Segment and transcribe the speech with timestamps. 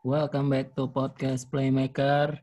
[0.00, 2.40] welcome back to podcast Playmaker.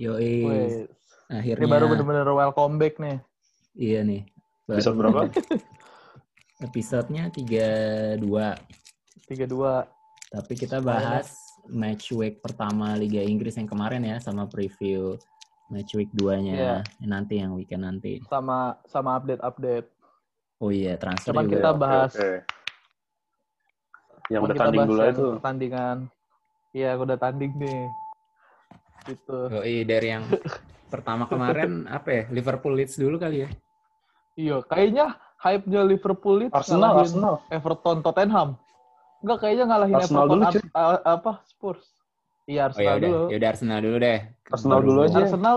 [0.00, 0.86] Yoi,
[1.28, 1.64] akhirnya.
[1.64, 3.18] ini baru bener-bener welcome back nih.
[3.76, 4.22] Iya nih.
[4.64, 5.20] baru Episode berapa?
[6.66, 8.24] Episodenya 32.
[8.24, 8.24] 32.
[10.28, 11.36] Tapi kita bahas
[11.68, 15.16] match week pertama Liga Inggris yang kemarin ya sama preview
[15.68, 18.24] match week 2-nya nanti yang weekend nanti.
[18.32, 19.88] sama sama update-update.
[20.58, 21.52] Oh iya, transfer Cuman juga.
[21.54, 22.32] kita bahas oke.
[24.28, 25.28] Yang udah tanding dulu itu.
[25.36, 25.98] pertandingan.
[26.76, 27.88] Iya, aku udah tanding nih.
[29.08, 29.38] Gitu.
[29.48, 30.24] Yoi, dari yang
[30.92, 32.22] pertama kemarin apa ya?
[32.28, 33.50] Liverpool Leeds dulu kali ya.
[34.38, 37.34] Iya, kayaknya hype-nya Liverpool itu Arsenal, Arsenal.
[37.48, 38.48] Everton, Tottenham.
[39.18, 40.68] Enggak, kayaknya ngalahin Arsenal Everton dulu, Ars- cuy.
[40.76, 41.82] a- apa Spurs.
[42.48, 43.24] Iya, Oh ya Arsenal udah, dulu.
[43.28, 44.18] ya udah Arsenal dulu deh.
[44.48, 45.18] Arsenal dulu aja.
[45.24, 45.56] Arsenal,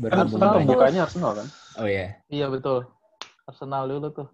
[0.00, 1.46] Kan Arsenal kan Arsenal kan?
[1.76, 2.16] Oh iya.
[2.32, 2.88] iya betul.
[3.44, 4.28] Arsenal dulu tuh.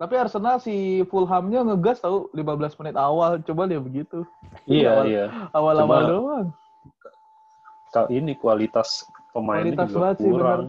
[0.00, 3.36] Tapi Arsenal si Fulhamnya ngegas tahu 15 menit awal.
[3.44, 4.24] Coba dia begitu.
[4.64, 5.24] Iya, awal- iya.
[5.52, 6.46] Awal-awal doang.
[7.90, 10.62] Kal ini kualitas pemainnya Kualitas juga banget sih, kurang.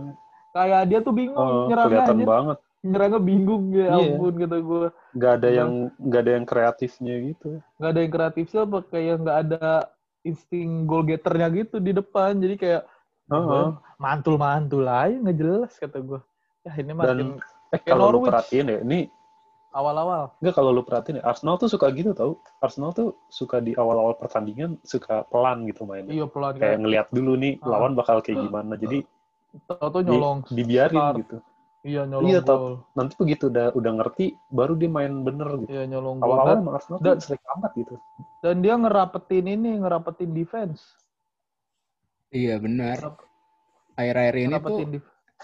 [0.52, 2.28] Kayak dia tuh bingung Oh, nyerangnya kelihatan aja.
[2.28, 2.58] banget.
[2.82, 4.10] Nyerangnya bingung ya Iya.
[4.12, 4.86] ampun kata gue.
[5.16, 7.50] Gak ada yang gak ada yang kreatifnya gitu.
[7.80, 9.66] Nggak ada yang kreatif sih apa kayak nggak ada
[10.22, 12.36] insting goal getternya gitu di depan.
[12.36, 12.84] Jadi kayak
[13.30, 13.66] Heeh.
[13.96, 16.20] mantul-mantul aja nggak jelas kata gue.
[16.62, 17.20] Ya ini makin Dan
[17.72, 19.08] eh kalau lu perhatiin ya, ini
[19.72, 20.36] awal-awal.
[20.40, 22.40] enggak kalau lu perhatiin ya, Arsenal tuh suka gitu tau.
[22.60, 26.12] Arsenal tuh suka di awal-awal pertandingan suka pelan gitu mainnya.
[26.12, 27.68] Iya pelan Kayak kayak ngelihat dulu nih Ah.
[27.72, 28.76] lawan bakal kayak gimana.
[28.76, 29.04] Jadi
[29.66, 30.38] tau di- nyolong.
[30.48, 31.16] dibiarin start.
[31.24, 31.38] gitu.
[31.82, 32.58] Iya nyolong Iya, tau.
[32.58, 32.76] gol.
[32.94, 35.72] Nanti begitu udah udah ngerti baru dia main bener gitu.
[35.72, 36.28] Iya nyolong gol.
[36.30, 37.96] Awal-awal Dan, emang Arsenal dan- tuh sering amat gitu.
[38.42, 40.82] dan dia ngerapetin ini, ngerapetin defense.
[42.30, 42.98] Iya benar.
[43.94, 44.78] Akhir-akhir ini tuh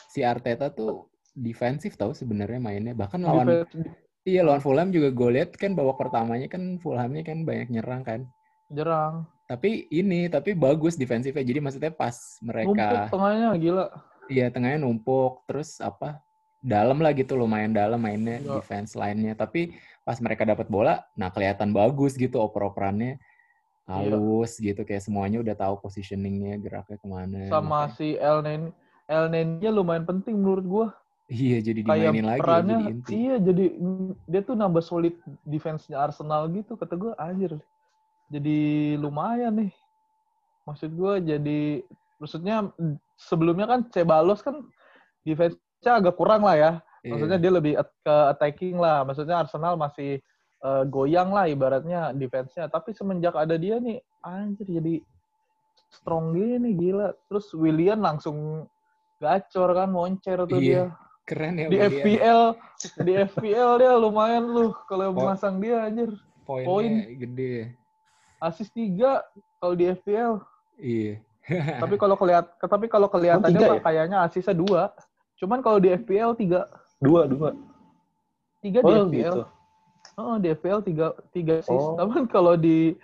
[0.08, 2.94] si Arteta tuh defensif tau sebenarnya mainnya.
[2.94, 7.47] Bahkan lawan defense iya lawan Fulham juga gue lihat kan babak pertamanya kan Fulhamnya kan
[7.47, 8.22] banyak nyerang kan.
[8.67, 9.23] jerang.
[9.47, 11.39] Tapi ini tapi bagus defensifnya.
[11.39, 13.88] Jadi maksudnya pas Numpuk mereka tengahnya gila.
[14.28, 16.19] iya tengahnya numpuk terus apa
[16.59, 18.59] dalam lah gitu lumayan dalam mainnya Iya.
[18.59, 19.40] defense lainnya.
[19.40, 19.72] Tapi
[20.03, 23.16] pas mereka dapat bola, nah kelihatan bagus gitu oper-operannya
[23.88, 23.88] Iya.
[23.88, 27.47] halus gitu kayak semuanya udah tahu positioningnya geraknya ke mana.
[27.47, 28.62] Sama Makanya- si El Nen
[29.07, 30.88] El Nennya lumayan penting menurut gua.
[31.28, 33.12] Iya jadi kayak dimainin lagi ya, perannya jadi inti.
[33.12, 33.66] iya jadi
[34.32, 35.12] dia tuh nambah solid
[35.44, 37.52] defense-nya Arsenal gitu kata gue anjir.
[38.32, 38.60] Jadi
[38.96, 39.72] lumayan nih.
[40.64, 41.84] Maksud gue jadi
[42.16, 42.72] maksudnya
[43.20, 44.64] sebelumnya kan Cebalos kan
[45.28, 46.72] defense-nya agak kurang lah ya.
[47.04, 47.44] Maksudnya Iya.
[47.44, 49.04] dia lebih at- ke attacking lah.
[49.04, 50.24] Maksudnya Arsenal masih
[50.58, 52.66] eh, goyang lah ibaratnya defense-nya.
[52.66, 55.04] Tapi semenjak ada dia nih anjir jadi
[55.92, 57.14] strong gini gila.
[57.28, 58.66] Terus William langsung
[59.20, 60.64] gacor kan moncer tuh Iya.
[60.64, 60.84] dia
[61.28, 61.92] keren ya di Willian.
[61.94, 62.42] FPL
[62.98, 65.28] di FPL dia lumayan lu kalau Oh.
[65.28, 66.08] masang dia anjir
[66.42, 66.94] poinnya poin.
[67.14, 67.76] gede.
[68.40, 69.20] asis tiga
[69.58, 70.40] kalau di FPL
[70.78, 71.20] Iya.
[71.82, 73.84] tapi kalau kelihat tapi kalau kelihatannya mah ya?
[73.84, 74.96] kayaknya asisnya dua
[75.36, 76.64] cuman kalau di FPL tiga
[76.98, 77.54] Dua, dua.
[78.59, 79.42] tiga di Oh FPL gitu.
[80.18, 81.94] oh di FPL tiga tiga asis Oh.
[81.96, 82.96] tapi kalau di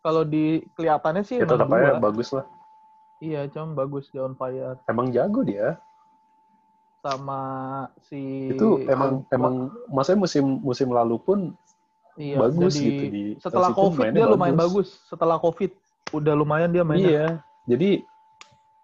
[0.00, 2.46] kalau di kelihatannya sih Ya tetap aja bagus lah.
[3.18, 5.76] iya cuma bagus di on fire Emang jago dia.
[7.06, 7.40] Sama
[8.02, 9.54] si Itu emang emang
[9.86, 11.38] maksudnya musim musim lalu pun
[12.18, 15.70] iya, bagus jadi gitu di setelah covid dia lumayan bagus setelah covid
[16.10, 17.26] udah lumayan dia mainnya Iya.
[17.66, 17.90] Jadi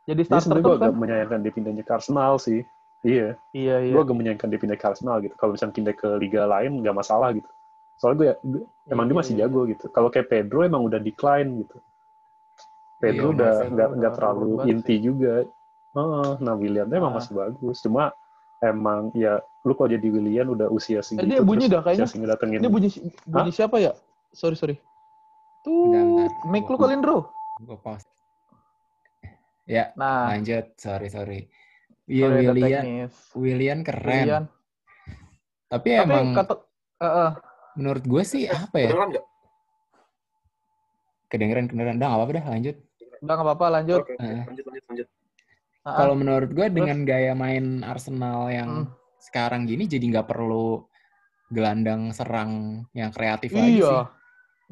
[0.03, 2.61] jadi starter sebenarnya tuh gue kan agak menyayangkan dia pindahnya ke Arsenal sih.
[3.03, 3.29] Iya.
[3.55, 5.35] iya iya Gue agak menyayangkan dia pindah ke Arsenal gitu.
[5.39, 7.47] Kalau misalnya pindah ke liga lain nggak masalah gitu.
[7.99, 8.29] Soalnya gue,
[8.59, 9.41] gue- emang dia Iya, masih iya.
[9.47, 9.85] jago gitu.
[9.91, 11.77] Kalau kayak Pedro emang udah decline gitu.
[12.99, 15.35] Pedro Iya, udah nggak nggak terlalu inti juga.
[15.93, 17.19] Heeh, nah William tuh emang Ah.
[17.21, 17.77] masih bagus.
[17.85, 18.17] Cuma
[18.65, 21.29] emang ya lu kalau jadi William udah usia segitu.
[21.29, 22.09] dia bunyi dah kayaknya.
[22.59, 22.89] Ini bunyi
[23.29, 23.93] bunyi siapa ya?
[24.33, 24.77] Sorry sorry.
[25.63, 27.31] Tuh, mic lu kali Indro.
[27.63, 28.09] Gue pause.
[29.63, 30.75] Ya, Nah, lanjut.
[30.75, 31.47] Sorry, sorry.
[32.11, 33.15] Iya, teknis.
[33.39, 34.27] Willian keren.
[34.27, 34.45] Willian.
[35.71, 36.55] Tapi, Tapi emang kata
[36.99, 37.31] eh, eh,
[37.79, 38.91] menurut gue sih apa ya?
[38.91, 39.09] Kedengeran?
[41.31, 41.95] Kedengeran, kedengeran.
[41.97, 42.77] Udah nggak apa-apa dah, lanjut.
[43.23, 44.01] udah nggak apa-apa lanjut.
[44.03, 44.25] Oke, oke.
[44.27, 44.43] Eh.
[44.51, 45.09] lanjut, lanjut, lanjut.
[45.83, 45.99] Ah.
[45.99, 48.95] Kalau menurut gue dengan gaya main Arsenal yang Hmm.
[49.19, 50.87] sekarang gini jadi nggak perlu
[51.49, 53.85] gelandang serang yang kreatif lagi sih.
[53.85, 54.07] iya.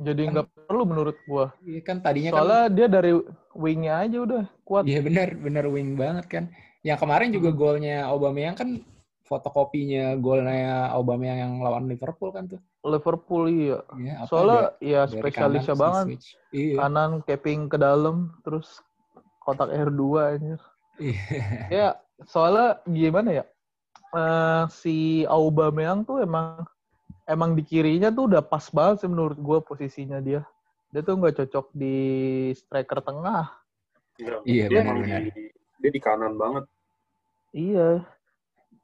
[0.01, 1.53] Jadi nggak perlu menurut gua.
[1.61, 3.12] Iya kan tadinya kan Soalnya dia dari
[3.53, 4.89] wingnya aja udah kuat.
[4.89, 6.45] Iya benar, benar wing banget kan.
[6.81, 8.81] Yang kemarin juga golnya Aubameyang kan
[9.29, 12.61] fotokopinya golnya Aubameyang yang lawan Liverpool kan tuh.
[12.81, 13.79] Liverpool iya.
[13.93, 16.05] Iya, apa Soalnya dia ya spesialisnya kanan banget.
[16.09, 16.27] switch.
[16.51, 16.77] Iya.
[16.81, 18.81] Kanan capping ke dalam terus
[19.39, 20.61] kotak R2 anjir.
[21.00, 21.43] Iya.
[21.73, 21.88] Ya,
[22.29, 23.44] soalnya gimana ya?
[24.12, 26.62] Eh, si Aubameyang tuh emang
[27.25, 30.44] emang di kirinya tuh udah pas banget sih menurut gue posisinya dia.
[30.93, 31.97] Dia tuh nggak cocok di
[32.52, 33.49] striker tengah.
[34.44, 35.20] Iya, dia benar-benar.
[35.32, 36.64] di- Dia di kanan banget.
[37.56, 38.05] Iya.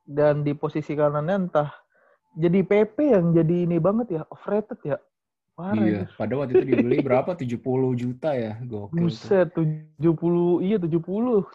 [0.06, 1.70] Dan di posisi kanannya entah
[2.32, 4.96] jadi PP yang jadi ini banget ya, overrated ya.
[5.56, 5.80] Parah.
[5.80, 7.32] Iya, pada waktu itu dibeli berapa?
[7.32, 7.56] 70
[7.96, 9.08] juta ya, gokil.
[9.08, 11.00] Buset, 70, iya 70,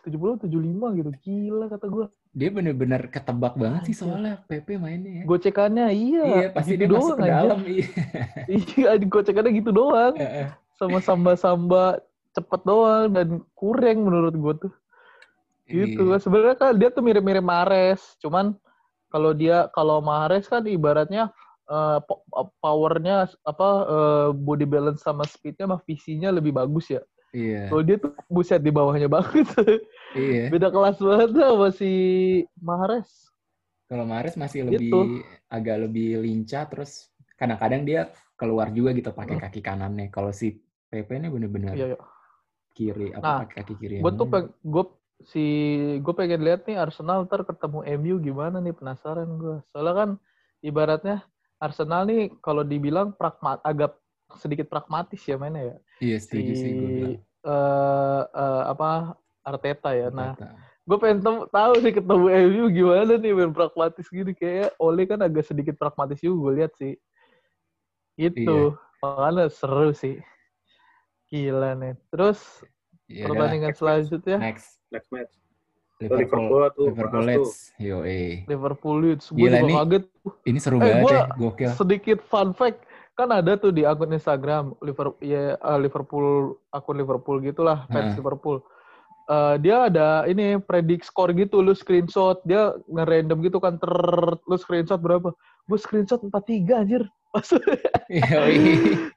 [0.01, 1.09] 70, 75 gitu.
[1.21, 2.05] Gila kata gue.
[2.33, 4.09] Dia bener-bener ketebak banget sih Anjir.
[4.09, 5.23] soalnya PP mainnya ya.
[5.29, 6.23] Gocekannya iya.
[6.25, 7.59] Iya, pasti gitu dia masuk ke dalam.
[7.61, 7.87] Iya.
[8.57, 10.13] Iya, gocekannya gitu doang.
[10.81, 12.01] Sama samba-samba
[12.33, 14.73] cepet doang dan kurang menurut gue tuh.
[15.69, 16.09] Gitu.
[16.09, 16.17] Iya.
[16.17, 18.57] Sebenarnya kan dia tuh mirip-mirip Mares, cuman
[19.13, 21.29] kalau dia kalau Mares kan ibaratnya
[21.71, 22.27] eh, po-
[22.59, 27.01] powernya apa eh, body balance sama speednya sama visinya lebih bagus ya.
[27.31, 27.71] Iya.
[27.71, 29.47] Kalau dia tuh buset di bawahnya banget.
[30.11, 30.43] Iya.
[30.51, 31.91] Beda kelas banget lah sama si
[32.59, 33.31] Mahrez.
[33.87, 34.99] Kalau Mares masih lebih Gitu.
[35.47, 39.43] agak lebih lincah terus kadang-kadang dia keluar juga gitu pakai Hmm.
[39.47, 40.07] kaki kanannya.
[40.11, 41.99] Kalau si PP ini bener-bener Iya, iya.
[42.71, 43.95] kiri apa Nah, pakai kaki kiri.
[43.99, 44.83] Gue tuh peng, gue
[45.23, 45.43] si
[45.99, 49.59] gue pengen lihat nih Arsenal ntar ketemu MU gimana nih penasaran gue.
[49.71, 50.09] Soalnya kan
[50.59, 51.23] ibaratnya
[51.61, 53.93] Arsenal nih kalau dibilang pragma, agak
[54.41, 55.77] sedikit pragmatis ya mainnya ya.
[56.01, 57.15] Iya, setuju sih gue bilang.
[57.41, 59.13] eh eh, apa
[59.45, 60.09] Arteta ya.
[60.09, 60.57] Nah, Kata.
[60.57, 65.45] gue pengen tahu sih ketemu MU gimana nih main pragmatis gini kayak Ole kan agak
[65.45, 66.97] sedikit pragmatis juga gue lihat sih.
[68.17, 70.17] Itu makanya seru sih.
[71.29, 71.93] Gila nih.
[72.09, 72.41] Terus
[73.11, 75.40] Ya udah, pertandingan selanjutnya next Next match.
[76.01, 76.85] Liverpool, Liverpool tuh.
[76.87, 77.45] Liverpool bahas tuh.
[77.45, 77.53] Leeds.
[77.77, 78.33] Yo, eh.
[78.45, 79.25] Liverpool Leeds.
[79.29, 79.75] Gue juga nih.
[79.77, 80.03] kaget.
[80.43, 81.69] Ini seru Eh, banget gua- ya, gokil.
[81.71, 82.79] Sedikit fun fact.
[83.11, 86.27] Kan ada tuh di akun Instagram Liverpool, ya, eh, Liverpool
[86.69, 88.17] akun Liverpool gitulah, fans Heeh.
[88.17, 88.57] Liverpool.
[89.23, 93.91] Eh, dia ada ini predik skor gitu, lu screenshot, dia nge-random gitu kan, ter,
[94.41, 95.31] lu screenshot berapa?
[95.63, 97.03] Gue screenshot 43 anjir.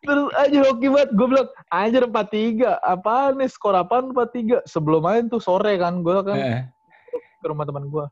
[0.05, 1.11] Terus anjir hoki banget.
[1.19, 2.79] Gue bilang, anjir 43.
[2.79, 4.63] Apaan nih, skor apaan 43?
[4.71, 6.63] Sebelum main tuh sore kan, gue kan Heeh.
[7.43, 8.07] ke rumah teman gue.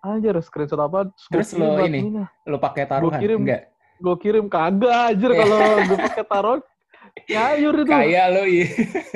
[0.00, 1.10] Anjir, screenshot apa?
[1.28, 2.24] Terus lo ini?
[2.46, 3.18] Lo pakai taruhan?
[3.18, 3.42] kirim.
[3.44, 3.74] Enggak.
[4.00, 5.58] Gue kirim kagak anjir kalau
[5.90, 6.62] gue pakai taruh.
[7.26, 7.90] Nyayur itu.
[7.90, 8.66] Kayak lo, iya.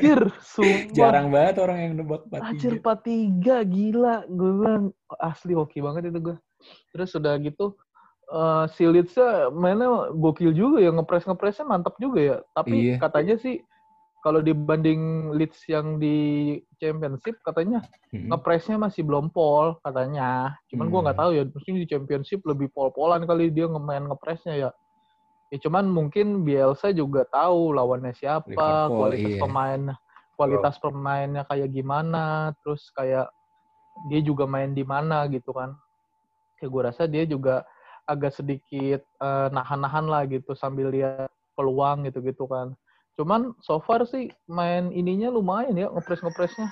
[0.02, 0.92] Anjir, sumpah.
[0.92, 3.64] Jarang banget orang yang nebak Anjir 43.
[3.64, 4.16] 43 gila.
[4.26, 4.84] Gue bilang
[5.22, 6.36] asli hoki banget itu gue.
[6.90, 7.78] Terus udah gitu
[8.34, 12.36] eh si Leeds-nya mainnya gokil juga ya ngepres-ngepresnya mantap juga ya.
[12.50, 12.96] Tapi Iya.
[12.98, 13.62] katanya sih
[14.26, 16.16] kalau dibanding Leeds yang di
[16.82, 18.32] Championship katanya Hmm.
[18.32, 20.58] ngepresnya masih belum pol katanya.
[20.66, 21.22] Cuman gua nggak Hmm.
[21.22, 24.70] tahu ya, mungkin di Championship lebih pol-polan kali dia ngemain ngepresnya ya.
[25.52, 29.42] Ya cuman mungkin Bielsa juga tahu lawannya siapa, Liverpool, kualitas iya.
[29.44, 29.82] pemain,
[30.34, 33.30] kualitas pemainnya kayak gimana, terus kayak
[34.10, 35.78] dia juga main di mana gitu kan.
[36.58, 37.62] Ya gue rasa dia juga
[38.04, 42.74] agak sedikit eh, nahan-nahan lah gitu sambil lihat peluang gitu-gitu kan.
[43.14, 46.68] Cuman so far sih main ininya lumayan ya ngepres-ngepresnya.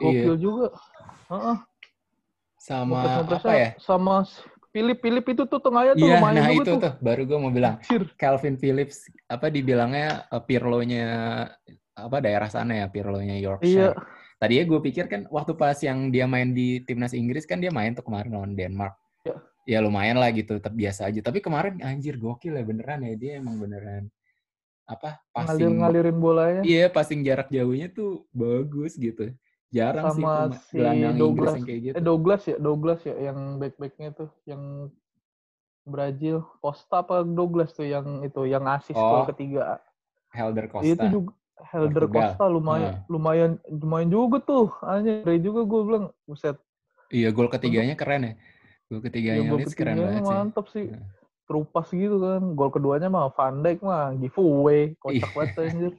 [0.00, 0.32] Iya.
[0.32, 0.68] Gokil juga.
[1.28, 1.56] Heeh.
[2.60, 3.70] Sama apa ya?
[3.80, 4.24] Sama
[4.70, 6.80] Philip Philip itu tuh tengahnya tuh Iya, lumayan nah juga itu tuh.
[6.80, 6.92] tuh.
[7.04, 7.76] Baru gue mau bilang.
[8.16, 11.06] Calvin Phillips, apa dibilangnya eh, Pirlo-nya
[11.98, 13.44] apa daerah sana ya, Pirlo-nya Iya.
[13.50, 13.96] Yorkshire.
[14.40, 17.92] Tadinya gue pikir kan waktu pas yang dia main di timnas Inggris kan dia main
[17.92, 18.96] tuh kemarin lawan Denmark.
[19.28, 19.36] Iya.
[19.68, 21.20] Ya lumayan lah gitu, tetap biasa aja.
[21.20, 24.08] Tapi kemarin anjir gokil ya beneran ya dia emang beneran
[24.90, 26.62] apa passing Ngalir-ngalirin bolanya.
[26.66, 29.30] Iya, passing jarak jauhnya tuh bagus gitu.
[29.70, 30.82] Jarang sih Sama pema- si
[31.14, 31.54] Douglas.
[31.54, 31.94] yang kayak gitu.
[31.94, 34.90] Eh Douglas ya, Douglas ya yang back-backnya tuh yang
[35.86, 39.78] Brazil, Costa apa Douglas tuh yang itu yang asis Oh, gol ketiga.
[40.34, 40.90] Helder Costa.
[40.90, 41.30] Itu juga
[41.70, 42.34] Helder Portugal.
[42.34, 44.74] Costa lumayan lumayan lumayan juga tuh.
[44.82, 46.58] Anjir juga gue bilang buset.
[47.14, 48.34] Iya, gol ketiganya keren ya.
[48.90, 50.26] Gol Ya, ketiganya gol Leeds keren banget sih.
[50.26, 50.86] mantap sih.
[50.90, 51.06] Nah.
[51.46, 52.42] Terupas gitu kan.
[52.52, 54.98] Gol keduanya mah Van Dijk mah giveaway.
[54.98, 55.26] Kocak Iya.
[55.30, 55.92] banget anjir.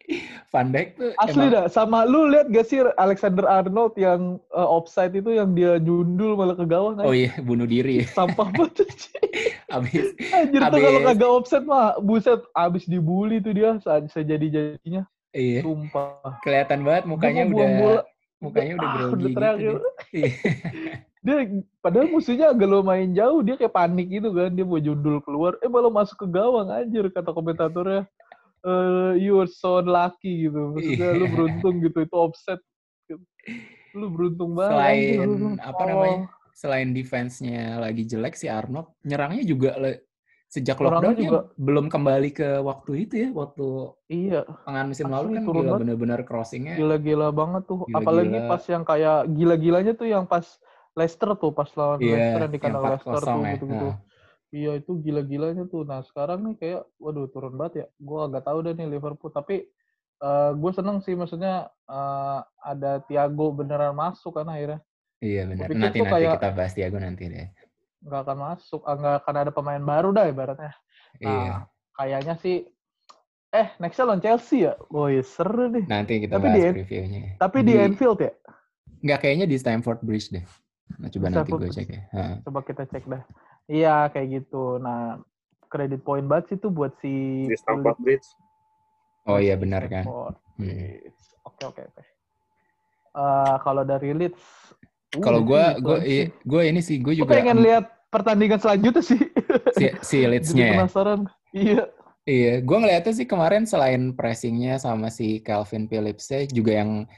[0.50, 4.20] Van Dijk tuh Asli emang dah, sama lu lihat gak sih Alexander Arnold yang
[4.50, 8.06] eh, offside itu yang dia jundul malah ke gawang Oh iya, bunuh diri ya.
[8.16, 8.88] Sampah banget.
[9.70, 13.76] Abis Anjir tuh Abis- kalau kagak offset mah buset abis dibully tuh dia
[14.08, 15.04] sejadi-jadinya.
[15.30, 16.40] iya, Sumpah.
[16.40, 18.02] kelihatan banget mukanya udah bola.
[18.40, 19.40] mukanya udah Ah, grogi gitu.
[19.54, 19.78] gitu.
[20.10, 20.30] Iya.
[21.20, 21.44] Dia
[21.84, 24.48] padahal musuhnya agak lumayan jauh, dia kayak panik gitu kan.
[24.50, 28.08] Dia mau jundul keluar, eh malah masuk ke gawang anjir kata komentatornya.
[28.60, 30.72] Eh you are so unlucky gitu.
[30.72, 31.32] Maksudnya lu Iya.
[31.32, 32.60] beruntung gitu itu offset.
[33.92, 34.72] Lu beruntung banget.
[34.72, 35.18] Selain
[35.60, 36.18] apa "Oh." namanya?
[36.50, 40.04] Selain defense-nya lagi jelek si Arnold, nyerangnya juga le-
[40.44, 43.66] sejak lockdown juga- belum kembali ke waktu itu ya, waktu
[44.10, 46.74] Iya, tangan musim Asli lalu kan turun gila bener-bener crossingnya.
[46.74, 47.86] gila-gila banget tuh.
[47.86, 47.96] Gila-gila.
[48.02, 50.44] Apalagi pas yang kayak gila-gilanya tuh yang pas
[51.00, 53.52] Leicester tuh, pas lawan Iya, Leicester yang di yang kandang Leicester 4-0 tuh ya.
[53.56, 53.88] gitu-gitu.
[53.88, 53.96] Nah.
[54.50, 55.82] Iya itu gila-gilanya tuh.
[55.86, 57.86] Nah sekarang nih kayak, waduh turun banget ya.
[58.02, 59.30] Gue agak tahu deh nih Liverpool.
[59.30, 59.64] Tapi
[60.20, 64.82] uh, gue seneng sih maksudnya uh, ada Thiago beneran masuk kan akhirnya.
[65.22, 65.70] Iya benar.
[65.70, 67.48] Nanti nanti kayak, kita bahas Thiago nanti deh.
[68.02, 70.72] Nggak akan masuk, ah, nggak akan ada pemain baru dah ibaratnya.
[71.20, 71.54] Nah, iya.
[71.94, 72.56] Kayaknya sih
[73.50, 74.78] Eh, nextnya lawan Chelsea ya?
[74.94, 75.82] Woi, seru nih.
[75.90, 77.34] Nanti kita tapi bahas di, previewnya.
[77.34, 78.32] Tapi di, di Anfield ya?
[79.02, 80.46] Nggak, kayaknya di Stamford Bridge deh.
[80.98, 82.02] Nah, coba nanti gue cek ya.
[82.10, 82.22] Ha.
[82.42, 83.22] Coba kita cek dah.
[83.70, 84.82] Iya, kayak gitu.
[84.82, 85.22] Nah,
[85.70, 87.46] kredit point banget sih tuh buat si...
[87.46, 88.26] Di Stamford Bridge.
[89.30, 90.04] Oh iya, benar kan.
[90.58, 90.98] Hmm.
[91.46, 92.04] Oke, oke, oke.
[93.14, 94.42] Uh, kalau dari Leeds...
[95.14, 95.98] Uh, kalau gue, gue,
[96.34, 97.30] gue ini sih, gue juga...
[97.30, 99.20] Gue pengen lihat pertandingan selanjutnya sih.
[99.70, 100.72] Si, si Leeds-nya ya?
[100.82, 101.20] penasaran.
[101.50, 101.90] Iya.
[102.28, 107.08] Iya, gue ngeliatnya sih kemarin selain pressingnya sama si Calvin Phillips juga yang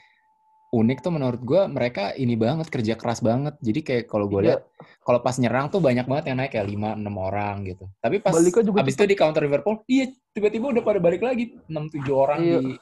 [0.73, 3.61] unik tuh menurut gue mereka ini banget kerja keras banget.
[3.61, 4.47] Jadi kayak kalau gue iya.
[4.57, 4.61] lihat
[5.05, 7.85] kalau pas nyerang tuh banyak banget yang naik kayak lima enam orang gitu.
[8.01, 11.93] Tapi pas juga abis itu di counter Liverpool, iya tiba-tiba udah pada balik lagi enam
[11.93, 12.59] tujuh orang iya.
[12.59, 12.73] di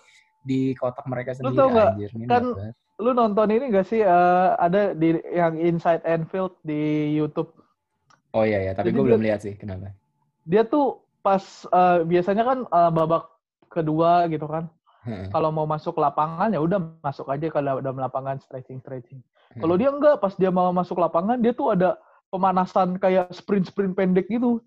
[0.41, 1.53] di kotak mereka sendiri.
[1.53, 2.45] Lu tau gak, Anjir, kan
[3.01, 7.51] lu nonton ini gak sih uh, ada di yang Inside Anfield di YouTube?
[8.31, 9.91] Oh iya ya, tapi gue belum lihat sih kenapa.
[10.47, 11.43] Dia tuh pas
[11.75, 13.27] uh, biasanya kan uh, babak
[13.67, 14.71] kedua gitu kan.
[15.01, 15.33] Hmm.
[15.33, 19.21] Kalau mau masuk lapangan ya udah masuk aja kalau udah lapangan stretching stretching.
[19.57, 19.61] Hmm.
[19.65, 21.97] Kalau dia enggak, pas dia mau masuk lapangan dia tuh ada
[22.29, 24.61] pemanasan kayak sprint sprint pendek gitu.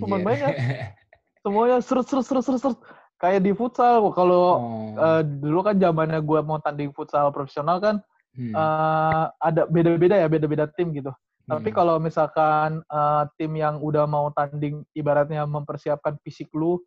[0.00, 0.54] Pemain banyak.
[1.44, 2.78] Semuanya seret seret seret seret
[3.20, 4.08] kayak di futsal.
[4.16, 4.88] Kalau oh.
[4.96, 8.00] uh, dulu kan zamannya gue mau tanding futsal profesional kan
[8.36, 8.54] hmm.
[8.54, 11.12] uh, ada beda-beda ya beda-beda tim gitu.
[11.50, 11.76] Tapi hmm.
[11.76, 16.78] kalau misalkan uh, tim yang udah mau tanding ibaratnya mempersiapkan fisik lu,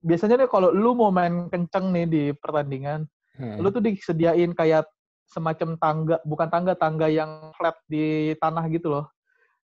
[0.00, 3.04] biasanya nih kalau lu mau main kenceng nih di pertandingan,
[3.36, 3.60] hmm.
[3.60, 4.88] lu tuh disediain kayak
[5.30, 9.06] semacam tangga, bukan tangga, tangga yang flat di tanah gitu loh,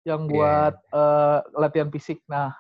[0.06, 0.32] yang iya.
[0.32, 1.00] buat yeah.
[1.02, 2.22] uh, latihan fisik.
[2.30, 2.54] Nah,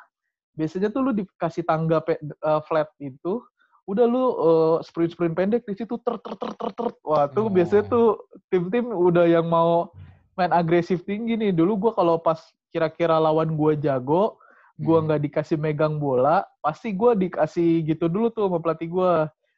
[0.57, 3.45] biasanya tuh lu dikasih tangga pe, uh, flat itu,
[3.85, 6.87] udah lu uh, sprint sprint pendek di situ ter ter ter ter ter.
[7.05, 7.53] Wah, tuh oh.
[7.53, 8.07] biasanya tuh
[8.49, 9.93] tim-tim udah yang mau
[10.33, 11.53] main agresif tinggi nih.
[11.53, 12.41] Dulu gue kalau pas
[12.73, 14.41] kira-kira lawan gue jago,
[14.75, 15.05] gue hmm.
[15.07, 15.27] nggak hmm.
[15.31, 19.13] dikasih megang bola, pasti gue dikasih gitu dulu tuh sama pelatih gue.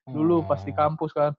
[0.07, 0.47] Dulu hmm.
[0.47, 1.31] pas di kampus kan.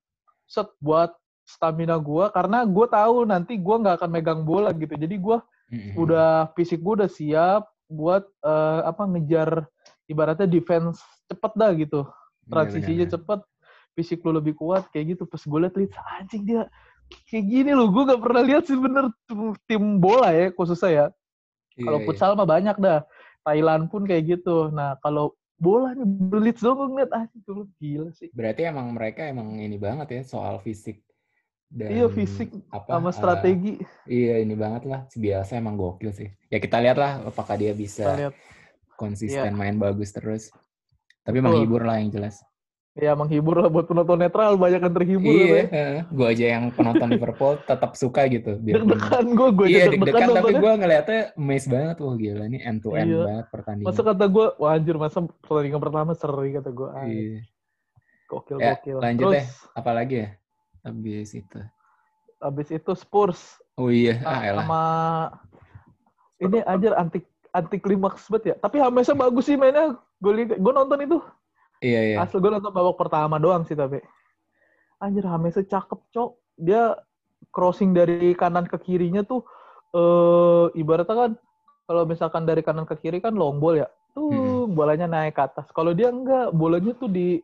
[0.49, 1.15] Set buat
[1.49, 4.93] stamina gue, karena gue tahu nanti gue nggak akan megang bola gitu.
[4.99, 5.37] Jadi gue
[5.73, 5.95] hmm.
[5.97, 9.65] udah fisik gue udah siap buat uh, apa ngejar
[10.11, 12.01] ibaratnya defense cepet dah gitu.
[12.05, 13.41] Iya, Transisinya cepet,
[13.97, 15.23] fisik lu lebih kuat kayak gitu.
[15.25, 16.63] Pas gue liat liat anjing dia
[17.29, 19.09] kayak gini loh, gue gak pernah lihat sih bener
[19.65, 21.07] tim bola ya khususnya ya.
[21.79, 22.07] Yeah, kalau iya.
[22.11, 22.39] futsal yeah.
[22.43, 23.01] mah banyak dah.
[23.43, 24.73] Thailand pun kayak gitu.
[24.73, 28.31] Nah kalau bola nih belit dong ngeliat ah itu gila sih.
[28.31, 31.03] Berarti emang mereka emang ini banget ya soal fisik.
[31.69, 33.77] Dan iya fisik apa, sama strategi.
[33.77, 35.05] Uh, iya ini banget lah.
[35.13, 36.29] Biasa emang gokil sih.
[36.49, 38.33] Ya kita lihat lah apakah dia bisa
[38.97, 39.59] konsisten yeah.
[39.59, 40.49] main bagus terus.
[41.29, 42.41] Tapi menghibur lah yang jelas
[42.99, 45.89] ya menghibur lah buat penonton netral banyak yang terhibur iya ya.
[46.11, 50.73] gue aja yang penonton Liverpool tetap suka gitu deg-degan gue gue iya deg-degan tapi gue
[50.83, 53.23] ngeliatnya amazed banget wah gila ini end to end iya.
[53.23, 53.87] banget pertandingan.
[53.95, 57.39] Masa kata gue wah anjir masa pertandingan pertama seri kata gue ah, iya.
[58.27, 58.97] gokil ya, gokil.
[58.99, 59.47] lanjut Terus, deh
[59.79, 60.29] apa lagi ya?
[60.83, 61.59] Abis itu.
[62.43, 63.63] Abis itu Spurs.
[63.79, 64.83] Oh iya ah, sama
[66.43, 67.23] ini aja anti
[67.55, 68.55] anti klimaks banget ya.
[68.59, 69.95] Tapi Hamesnya bagus sih mainnya.
[70.19, 71.23] Gue gue nonton itu
[71.79, 72.17] Iya, iya.
[72.23, 74.03] Asli gue nonton babak pertama doang sih tapi.
[74.99, 76.31] Anjir Hamesnya cakep, Cok.
[76.59, 76.99] Dia
[77.55, 79.47] crossing dari kanan ke kirinya tuh
[79.89, 81.31] eh ibaratnya kan
[81.89, 83.89] kalau misalkan dari kanan ke kiri kan long ball ya.
[84.13, 84.75] Tuh hmm.
[84.75, 85.71] bolanya naik ke atas.
[85.71, 87.39] Kalau dia enggak, bolanya tuh di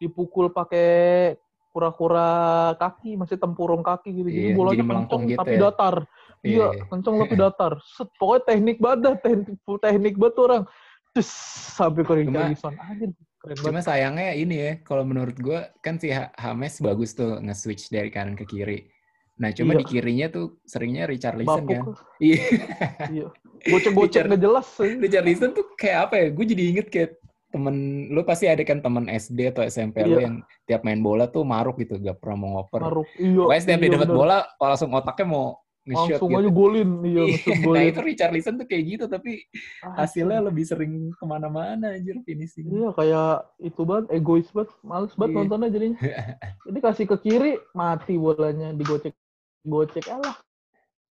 [0.00, 1.36] dipukul pakai
[1.70, 4.28] kura-kura kaki, masih tempurung kaki gitu.
[4.30, 5.60] Jadi iya, bolanya jadi kenceng gitu tapi ya?
[5.68, 5.94] datar.
[6.40, 6.84] Iya, iya, iya.
[6.88, 7.72] kenceng tapi datar.
[7.84, 10.62] Set, pokoknya teknik banget teknik, teknik banget orang.
[11.10, 11.30] Terus
[11.74, 12.74] sampai ke Richarlison.
[12.78, 17.88] Anjir, Keren Cuma sayangnya ini ya, kalau menurut gue kan si Hames bagus tuh nge-switch
[17.88, 18.92] dari kanan ke kiri.
[19.40, 19.80] Nah, cuma iya.
[19.80, 21.82] di kirinya tuh seringnya Richard Listen kan.
[22.20, 22.40] Iya.
[23.08, 23.26] iya.
[23.64, 24.68] Gocek-gocek nggak jelas.
[24.76, 26.26] Richard Listen tuh kayak apa ya?
[26.36, 27.16] Gue jadi inget kayak
[27.50, 30.06] temen lu pasti ada kan temen SD atau SMP iya.
[30.06, 30.36] lu yang
[30.68, 32.80] tiap main bola tuh maruk gitu gak pernah mau ngoper.
[32.84, 33.40] Maruk, iya.
[33.40, 35.46] Pokoknya setiap iya, dia dapat bola langsung otaknya mau
[35.88, 36.40] langsung gitu.
[36.44, 37.76] aja golin iya, iya golin.
[37.80, 39.48] nah itu Richard Listen tuh kayak gitu tapi
[39.80, 45.12] ah, hasilnya lebih sering ke mana-mana anjir finishing iya kayak itu banget egois banget males
[45.16, 45.38] banget iya.
[45.40, 45.98] nontonnya jadinya
[46.68, 49.16] jadi kasih ke kiri mati bolanya digocek
[49.64, 50.36] gocek alah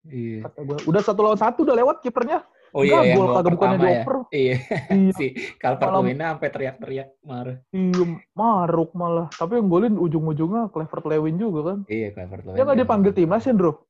[0.05, 0.45] iya.
[0.45, 4.03] kata udah satu lawan satu udah lewat kipernya Oh iya, yang gol kagak bukannya ya.
[4.29, 4.57] Iya.
[4.93, 5.11] iya.
[5.17, 7.57] si Calvert Lewin sampai teriak-teriak marah.
[7.73, 8.05] Iya,
[8.37, 9.27] maruk malah.
[9.33, 11.77] Tapi yang golin ujung-ujungnya Clever Lewin juga kan.
[11.89, 12.57] Iya, Clever Lewin.
[12.61, 13.88] Dia nggak dipanggil timnas ya, Bro?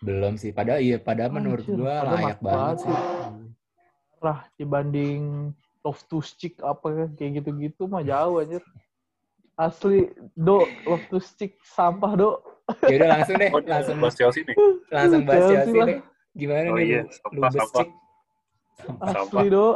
[0.00, 0.50] Belum sih.
[0.50, 2.96] Padahal iya, padahal menurut gua layak banget sih.
[4.20, 5.48] lah dibanding
[5.80, 8.60] Loftus Cheek apa kayak gitu-gitu mah jauh anjir.
[9.56, 12.30] Asli, do Loftus Cheek sampah, do.
[12.84, 14.56] Ya udah langsung deh, Oh, langsung bahas Chelsea nih.
[14.88, 15.98] langsung bahas Chelsea Chelsea deh.
[16.30, 17.86] Gimana Oh nih iya, sampah, sampah.
[19.08, 19.40] Sampah.
[19.40, 19.68] Asli, do.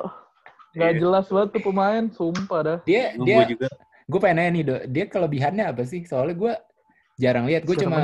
[0.75, 1.01] Gak Iya.
[1.01, 2.79] jelas banget tuh pemain, sumpah dah.
[2.83, 3.69] Dia dia juga.
[4.05, 4.77] gue pengen nanya nih, Do.
[4.91, 6.05] Dia kelebihannya apa sih?
[6.05, 6.53] Soalnya gue
[7.17, 7.63] jarang lihat.
[7.65, 7.99] Gue cuma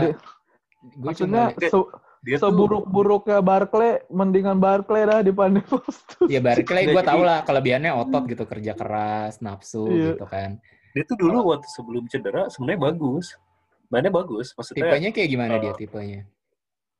[0.81, 6.29] gue cuma se- Dia seburuk-buruknya Barclay, mendingan Barclay dah dibanding Loftus.
[6.29, 10.07] ya Barclay gue tau lah kelebihannya otot gitu, kerja keras, nafsu Iya.
[10.15, 10.61] gitu kan.
[10.91, 13.39] dia tuh dulu waktu sebelum cedera sebenarnya bagus.
[13.89, 14.53] Mainnya bagus.
[14.53, 16.21] Maksudnya Tipenya kayak gimana dia eh, tipenya?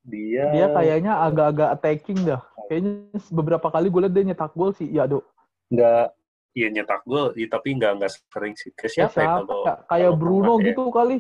[0.01, 2.41] dia Dia kayaknya agak-agak attacking dah.
[2.71, 2.93] Kayaknya
[3.35, 4.87] beberapa kali gue liat dia nyetak gol sih.
[4.89, 5.21] Ya, do.
[5.69, 6.15] nggak
[6.51, 8.75] Iya nyetak gol, iya, tapi nggak nggak sering sih.
[8.75, 9.39] Kayak siapa, ya Siapa?
[9.47, 10.67] kalau Kayak kalau Bruno pemain ya?
[10.67, 11.17] gitu kali.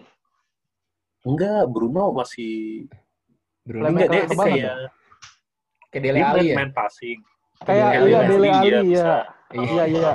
[1.22, 2.54] Enggak, Bruno masih
[3.70, 4.82] Bruno Playmaker enggak dia, kayak
[5.88, 6.56] kayak Dele Alli main, ya?
[6.56, 7.18] main passing.
[7.60, 8.98] Kayak Dele iya Alli Dele Iya, Ali bisa.
[8.98, 9.18] ya.
[9.52, 9.62] Iya.
[9.62, 10.12] Iya, iya.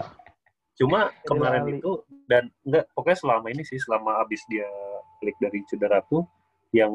[0.76, 1.78] Cuma Dele kemarin Alli.
[1.78, 1.92] itu
[2.26, 4.68] dan enggak pokoknya selama ini sih selama abis dia
[5.18, 6.28] balik dari cedera tuh
[6.70, 6.92] yang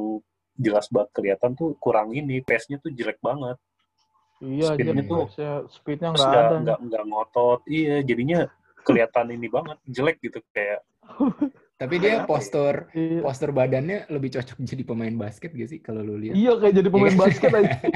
[0.55, 3.57] jelas banget kelihatan tuh kurang ini pace-nya tuh jelek banget.
[4.39, 6.57] Iya, Speednya tuh speednya- speednya Terus nggak nggak ada.
[6.59, 7.61] nggak nggak ngotot.
[7.67, 8.41] Iya, jadinya
[8.81, 10.81] kelihatan ini banget jelek gitu kayak
[11.81, 12.29] Tapi dia Kenapa ya?
[12.29, 13.21] postur Iya.
[13.25, 16.37] postur badannya lebih cocok jadi pemain basket gak sih kalau lu lihat?
[16.37, 17.19] Iya kayak jadi pemain Iya.
[17.19, 17.77] basket aja.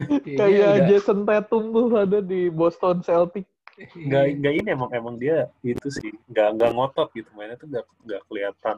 [0.00, 3.46] Kayak udah- Jason Tatum tuh ada di Boston Celtic.
[3.80, 3.96] nggak
[4.26, 4.36] Iya.
[4.36, 8.20] nggak ini emang emang dia itu sih nggak nggak ngotot gitu mainnya tuh nggak nggak
[8.26, 8.76] kelihatan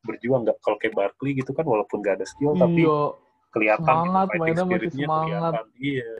[0.00, 3.00] berjuang nggak kalau kayak Barkley gitu kan walaupun nggak ada skill tapi Iya.
[3.50, 5.28] kelihatan Semangat, gitu, fighting mainnya masih spiritnya semangat.
[5.28, 5.66] kelihatan.
[5.76, 6.10] Iya.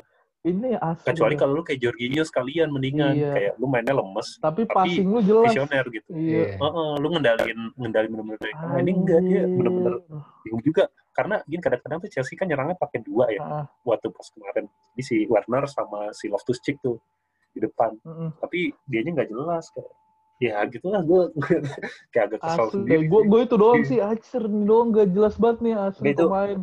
[0.40, 1.06] Ini asli.
[1.10, 1.40] Kecuali dah.
[1.40, 3.32] kalau lu kayak Jorginho sekalian mendingan Iya.
[3.34, 5.50] kayak lu mainnya lemes, tapi tapi passing lu jelas.
[5.50, 6.08] visioner gitu.
[6.10, 6.22] Iya.
[6.22, 6.44] Iya.
[6.56, 8.78] Heeh, lu ngendalin ngendalin bener-bener dari tengah.
[8.78, 9.94] Ini enggak dia bener-bener
[10.40, 14.30] bingung juga karena gini kadang-kadang tuh Chelsea kan nyerangnya pakai dua ya Ah, waktu pas
[14.30, 14.64] kemarin
[14.94, 17.02] Jadi si Werner sama si Loftus Cheek tuh
[17.50, 18.38] di depan mm-mm.
[18.38, 19.90] tapi dianya nggak jelas kayak
[20.38, 21.22] ya gitulah gue
[22.14, 23.88] kayak agak kesal Asli, sendiri gue gue itu doang Iya.
[23.90, 26.58] sih, ini doang gak jelas banget nih asli itu pemain.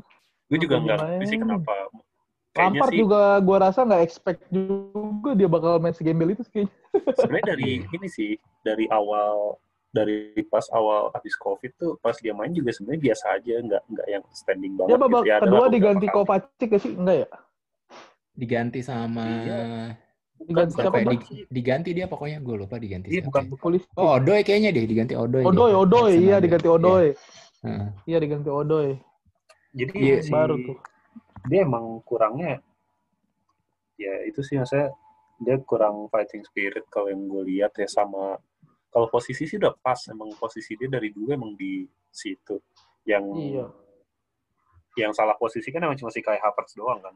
[0.48, 1.72] gue juga nggak ngerti sih kenapa
[2.56, 6.54] kayaknya Lampard sih juga gue rasa nggak expect juga dia bakal main segembel itu sih
[6.56, 6.74] kayaknya.
[7.20, 7.92] sebenarnya dari Iya.
[7.92, 8.30] ini sih
[8.62, 9.60] dari awal
[9.92, 14.08] dari pas awal habis covid tuh pas dia main juga sebenarnya biasa aja nggak nggak
[14.10, 15.38] yang standing banget Dia babak gitu ya.
[15.40, 16.06] Kedua diganti.
[16.08, 16.94] Kovacic gak sih?
[16.94, 17.28] Enggak ya?
[18.34, 19.60] Diganti sama Iya.
[20.38, 20.98] Diganti Bukan, siapa?
[20.98, 21.06] ya?
[21.08, 23.56] Di- diganti dia pokoknya gue lupa diganti Iya bukan ya.
[23.56, 23.88] Polisi.
[23.96, 25.44] Oh, Odoy kayaknya deh diganti Odoy.
[25.44, 26.44] Odoy, Odoy, Hudson iya Odoi.
[26.44, 27.06] diganti Odoy.
[27.64, 27.88] Heeh.
[28.06, 28.90] Iya diganti Odoy.
[29.72, 30.32] jadi Iya si.
[30.32, 30.76] Baru tuh.
[31.50, 32.60] Dia emang kurangnya
[33.96, 34.92] ya itu sih maksudnya
[35.40, 38.40] dia kurang fighting spirit kalau yang gue lihat ya sama
[38.92, 42.56] kalau posisi sih udah pas emang posisi dia dari dulu emang di situ
[43.04, 43.68] yang Iya.
[44.96, 47.16] yang salah posisi kan emang cuma si Kai Havertz doang kan.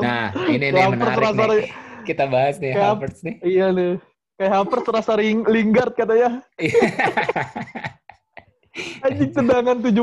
[0.00, 1.68] Nah, ini nih yang menarik nih.
[2.08, 3.36] Kita bahas nih Havertz nih.
[3.44, 4.00] Iya nih.
[4.40, 6.40] Kayak Havertz rasa ring, Lingard katanya.
[9.00, 9.98] Anjing tendangan 75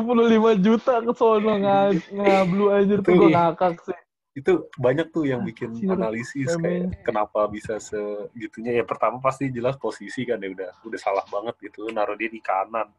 [0.60, 3.98] juta ke sono nga- ngablu anjir tuh gue ngakak sih.
[4.36, 10.24] itu banyak tuh yang bikin analisis kayak kenapa bisa segitunya ya pertama pasti jelas posisi
[10.24, 12.92] kan ya udah udah salah banget gitu naruh dia di kanan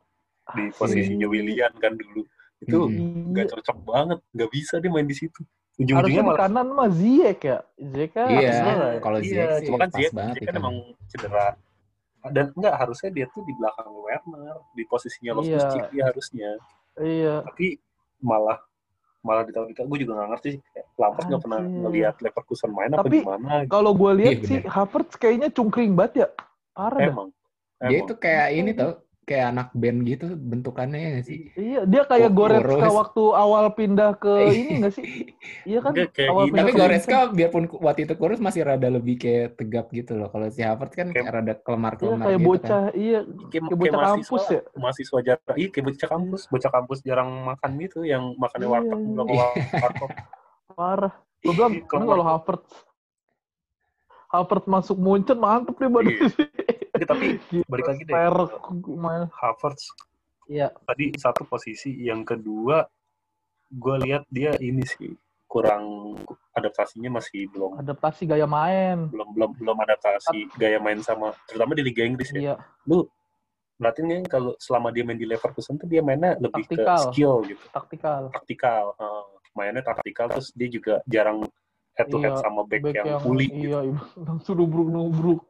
[0.48, 2.24] di posisinya Willian kan dulu
[2.56, 3.36] itu Mm-mm.
[3.36, 5.44] nggak cocok banget nggak bisa dia main di situ
[5.76, 7.58] Harusnya ujung-ujungnya di malah kanan mah Ziyech ya.
[7.76, 8.96] Ziyech kan Iya, ya.
[8.96, 11.46] kalau iya Ziyech sih cuma kan pas Ziyech, banget Ziyech di kan emang cedera
[12.30, 15.70] dan enggak harusnya dia tuh di belakang Werner di posisinya Loftus Iya.
[15.70, 16.50] Cheek dia harusnya
[16.96, 17.34] Iya.
[17.44, 17.66] tapi
[18.18, 18.58] malah
[19.20, 23.02] malah di gue juga nggak ngerti sih kayak Lampard nggak pernah ngelihat Leverkusen main apa
[23.02, 26.28] Tapi- gimana Kalau gue lihat Iya, sih Havertz kayaknya cungkring banget ya.
[26.72, 27.10] Parah dah.
[27.10, 27.28] emang
[27.76, 28.90] Dia emang itu kayak ini tau,
[29.26, 31.38] kayak anak band gitu bentukannya ya nggak sih?
[31.52, 35.06] Iya, dia kayak Kur- Goretzka waktu awal pindah ke ini nggak sih?
[35.62, 35.92] Iya kan?
[36.08, 36.50] Kayak awal gini.
[36.52, 40.28] pindah Tapi Goretzka biarpun ku- waktu itu kurus masih rada lebih kayak tegap gitu loh.
[40.28, 42.94] Kalau si Havertz kan Kayak- kayak rada Iya kelemar-kelemar kayak gitu bocah, kan.
[42.94, 44.60] iya kayak, kayak kayak bocah mahasiswa, kampus ya.
[44.76, 48.94] mahasiswa jarang iya kayak bocah kampus bocah kampus jarang makan gitu yang makannya Iya, warteg
[48.96, 49.08] iya.
[49.08, 49.28] belum
[49.76, 50.10] warkop
[50.72, 51.14] Parah.
[51.40, 52.70] Gue bilang, Iya, "Emang kalau- Havertz
[54.26, 56.14] Havertz masuk Munchen mantep nih badan.
[56.14, 56.26] Iya.
[57.04, 58.14] tapi Gila, balik lagi deh.
[59.30, 59.84] Havertz
[60.46, 60.70] Iya.
[60.86, 62.86] tadi satu posisi yang kedua
[63.68, 65.10] gue lihat dia ini sih
[65.44, 66.14] kurang
[66.52, 69.10] adaptasinya masih belum Adaptasi gaya main.
[69.10, 72.54] belum belum belum adaptasi gaya main sama terutama di Liga Inggris ya Iya.
[72.86, 73.10] lu
[73.76, 76.96] berarti kalau selama dia main di Leverkusen tuh dia mainnya lebih Taktikal.
[76.96, 78.22] ke skill gitu Taktikal.
[78.30, 81.42] taktikal eh, mainnya taktikal terus dia juga jarang
[81.92, 83.66] head to head Iya, sama back, Back yang, pulih gitu.
[83.66, 83.80] Iya,
[84.28, 85.40] langsung nubruk-nubruk.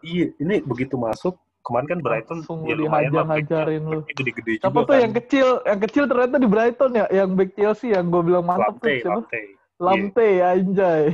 [0.00, 4.00] Iya, ini begitu masuk kemarin kan Brighton Langsung ya lumayan lah dihajar-hajarin lu.
[4.08, 5.02] gede-gede juga Siapa tuh kan.
[5.02, 5.46] yang kecil?
[5.62, 9.20] Yang kecil ternyata di Brighton ya, yang back Chelsea yang gue bilang mantep tuh siapa?
[9.20, 9.42] Latte.
[9.76, 11.04] Lamte anjay.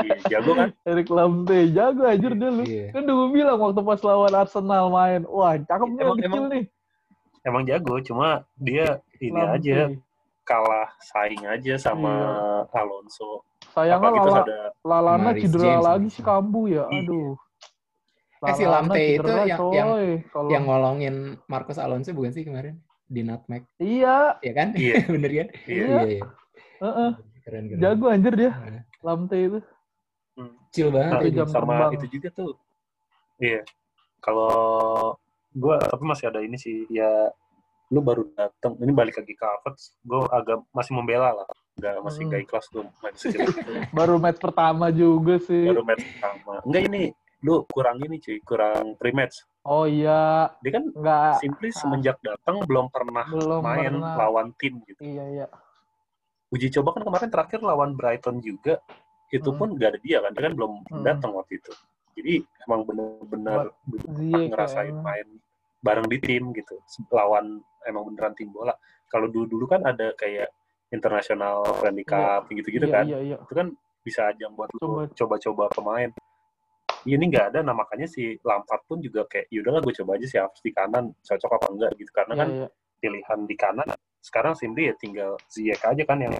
[0.00, 0.68] Iya, jago kan?
[0.90, 2.62] Erik Lamte jago anjir dia lu.
[2.64, 2.86] Iya.
[2.90, 6.44] Kan udah gue bilang waktu pas lawan Arsenal main, wah cakep nih Emang- kecil emang
[6.48, 6.64] nih.
[7.42, 8.86] Emang jago, cuma dia
[9.18, 9.54] ini Lamte.
[9.60, 9.78] aja
[10.42, 12.10] kalah saing aja sama
[12.66, 12.74] Iya.
[12.76, 13.30] Alonso.
[13.70, 15.84] Sayangnya terus Lala, ada Lalana Maris cedera James.
[15.84, 16.84] lagi si Kambu ya.
[16.88, 17.02] Iya.
[17.02, 17.34] Aduh.
[18.44, 19.72] Eh, si Lamte itu cedera, yang- coy.
[19.72, 19.90] yang-
[20.26, 21.14] Kalau- Yang ngolongin
[21.46, 22.74] Marcus Alonso bukan sih kemarin
[23.04, 24.68] di nutmeg, Iya, ya kan?
[24.72, 24.94] Iya.
[25.14, 25.48] Bener kan?
[25.64, 25.84] Iya.
[25.84, 26.22] Iya, iya.
[26.80, 27.10] heeh.
[27.42, 27.80] Keren, keren.
[27.80, 28.50] jago anjir dia.
[28.52, 29.58] Nah, Lamte itu.
[30.70, 31.08] Chill banget.
[31.08, 31.92] Nah, Tapi jam sama terbang.
[31.94, 32.52] itu juga tuh.
[33.36, 33.60] Iya.
[34.18, 34.54] Kalau
[35.52, 37.28] gua tapi masih ada ini sih ya
[37.88, 42.18] lu baru datang ini balik lagi ke Havertz gue agak masih membela lah nggak masih
[42.18, 42.28] Hmm.
[42.30, 43.12] nggak ikhlas gue main
[43.92, 45.68] Baru match pertama juga sih.
[45.68, 50.90] baru match pertama enggak ini lu kurang ini cuy kurang pre-match Oh iya, dia kan
[50.90, 54.14] nggak simply semenjak datang belum pernah belum main pernah.
[54.16, 55.46] lawan tim gitu Iya iya.
[56.48, 58.82] uji coba kan kemarin terakhir lawan Brighton juga
[59.28, 59.56] itu Hmm.
[59.56, 61.02] pun nggak ada dia kan dia kan belum Hmm.
[61.02, 61.72] datang waktu itu
[62.12, 63.70] jadi emang bener-bener
[64.12, 65.00] Ziyech ngerasain kayaknya.
[65.00, 65.26] main
[65.78, 66.76] bareng di tim gitu
[67.08, 68.74] lawan emang beneran tim bola
[69.06, 70.50] kalau dulu dulu kan ada kayak
[70.90, 73.36] international friendly cup gitu-gitu iya, kan Iya iya.
[73.38, 75.02] itu kan bisa ajang buat lu Coba.
[75.14, 76.10] coba-coba pemain
[77.04, 80.38] ini nggak ada nah makanya si Lampard pun juga kayak yaudahlah gue coba aja sih
[80.38, 82.68] harus di kanan cocok apa enggak gitu karena Iya kan iya.
[82.98, 83.88] pilihan di kanan
[84.20, 86.34] sekarang simply ya tinggal Ziyech aja kan yang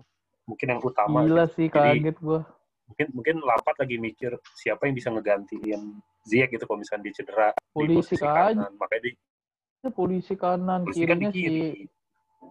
[0.44, 2.40] mungkin yang utama Gila sih Jadi- kaget gua.
[2.87, 5.83] mungkin mungkin Lampard lagi mikir siapa yang bisa ngegantiin
[6.22, 8.55] Ziyech gitu kalau misalnya dia cedera di Polisi posisi kan.
[8.55, 11.90] kanan makanya dia Polisi kanan, polisi kan di kirinya kiri si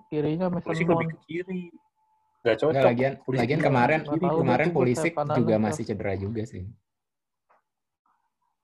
[0.09, 1.63] kirinya Mason polisi lebih ke kiri
[2.41, 4.67] nggak cocok lagian, Polisi lagian kemarin kemarin
[5.13, 5.61] kanan juga aja.
[5.61, 6.65] masih cedera juga sih.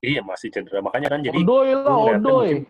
[0.01, 2.65] Iya masih cedera makanya kan jadi Odoi lah, Odoi.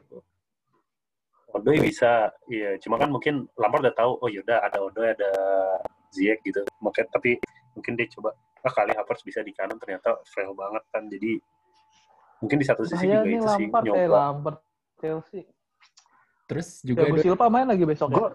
[1.56, 2.76] Odoi bisa, iya.
[2.78, 5.32] Cuma kan mungkin Lampard udah tahu, oh yaudah ada Odoi, ada
[6.12, 6.62] Ziyech gitu.
[6.84, 7.40] Makanya tapi
[7.74, 11.08] mungkin dia coba, ah kali Havertz bisa di kanan ternyata fail banget kan.
[11.08, 11.40] Jadi
[12.44, 14.18] mungkin di satu sisi Bahaya juga itu sih Lampard eh nyoba.
[14.20, 14.60] Lampard
[15.02, 15.42] Chelsea.
[16.48, 18.28] Terus juga Thiago Silva main lagi besok ya?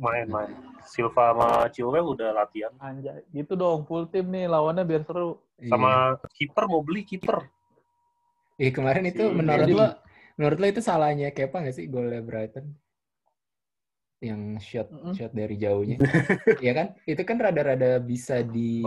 [0.00, 0.50] Main-main.
[0.82, 2.72] Silva sama Chilwell udah latihan.
[2.80, 5.36] Anjay, gitu dong full tim nih lawannya biar seru.
[5.60, 5.70] iya.
[5.70, 7.44] Sama kiper mau beli kiper.
[8.56, 9.86] Iya, kemarin itu Si menurut lo
[10.36, 12.72] menurut lo itu salahnya Kepa nggak sih golnya Brighton?
[14.20, 15.12] Yang shot Mm-mm.
[15.12, 15.96] shot dari jauhnya.
[16.64, 16.86] Iya kan?
[17.04, 18.84] Itu kan rada-rada bisa di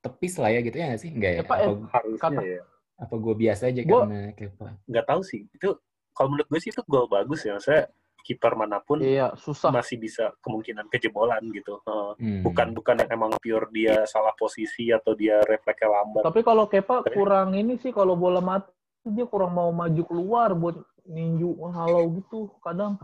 [0.00, 1.10] tepis lah ya gitu ya nggak sih?
[1.12, 1.40] Enggak ya?
[1.40, 2.62] Kepa, Apa, eh, harusnya Kata- ya.
[2.98, 4.66] apa gue biasa aja Gua- karena Kepa?
[4.84, 5.40] Nggak tahu sih.
[5.52, 5.68] Itu
[6.12, 7.56] kalau menurut gue sih itu gol bagus ya.
[7.58, 7.88] Saya
[8.20, 9.70] kiper mana pun Iya, susah.
[9.70, 11.80] masih bisa kemungkinan kejebolan gitu.
[11.80, 12.10] Heeh.
[12.18, 12.40] Hmm.
[12.42, 16.22] bukan bukan yang emang pure dia salah posisi atau dia refleksnya lambat.
[16.22, 18.68] Tapi kalau Kepa Tapi- kurang ini sih kalau bola mati
[19.04, 23.00] dia kurang mau maju keluar buat ninju halau gitu kadang.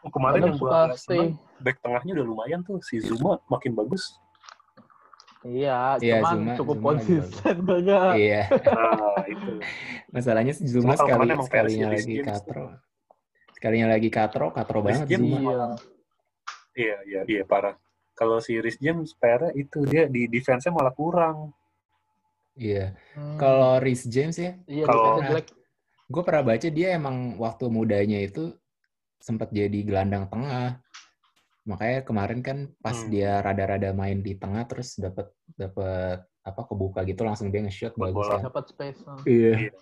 [0.00, 1.36] Oh, kemarin kadang yang suka stay.
[1.60, 4.16] back tengahnya udah lumayan tuh si Zuma makin bagus.
[5.40, 8.12] Iya, Iya, cuman Zuma- cukup Zuma konsisten kagak.
[8.16, 8.42] Iya.
[9.00, 9.52] Nah itu.
[10.08, 12.64] Masalahnya si Zuma Cuma sekali emang sekalinya lagi katro.
[13.60, 15.36] Sekalinya lagi katro, katro banget James Zuma.
[15.36, 15.66] Iya.
[16.72, 17.76] Iya iya iya parah.
[18.16, 21.52] Kalau si Rhys James PR itu dia di defense-nya malah kurang.
[22.56, 22.96] Iya.
[23.12, 23.36] Hmm.
[23.36, 25.20] Kalau Rhys James ya, iya kalau-
[26.10, 28.56] gue pernah baca dia emang waktu mudanya itu
[29.20, 30.80] sempat jadi gelandang tengah.
[31.68, 33.12] Makanya kemarin kan pas Hmm.
[33.12, 38.24] dia rada-rada main di tengah terus dapat dapat apa kebuka gitu langsung dia nge-shoot bagus
[38.24, 38.40] kan.
[38.40, 39.04] dapat space.
[39.04, 39.20] nah.
[39.28, 39.68] Iya.
[39.68, 39.72] Iya.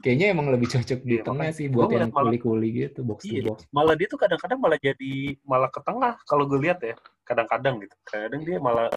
[0.00, 3.36] Kayaknya emang lebih cocok di Iya, tengah makanya sih buat yang kuli-kuli gitu, box to
[3.36, 3.42] Iya.
[3.52, 3.58] box.
[3.68, 5.12] Malah dia tuh kadang-kadang malah jadi
[5.44, 6.96] malah ke tengah kalau gue lihat ya.
[7.28, 7.92] Kadang-kadang gitu.
[8.08, 8.88] Kadang dia malah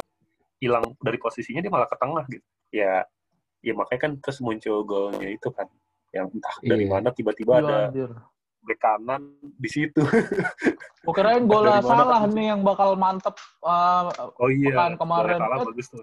[0.64, 2.46] hilang dari posisinya dia malah ke tengah gitu.
[2.72, 3.04] Ya
[3.60, 5.68] ya makanya kan terus muncul golnya itu kan
[6.16, 6.92] yang entah dari Iya.
[6.96, 8.08] mana tiba-tiba Iya, ada
[8.64, 10.00] bek kanan di situ.
[11.04, 12.32] Oh, kirain bola Dari salah kan?
[12.32, 14.08] nih yang bakal mantep uh,
[14.40, 15.36] Oh iya, Pekan kemarin.
[15.36, 16.00] Eh, bagus tuh.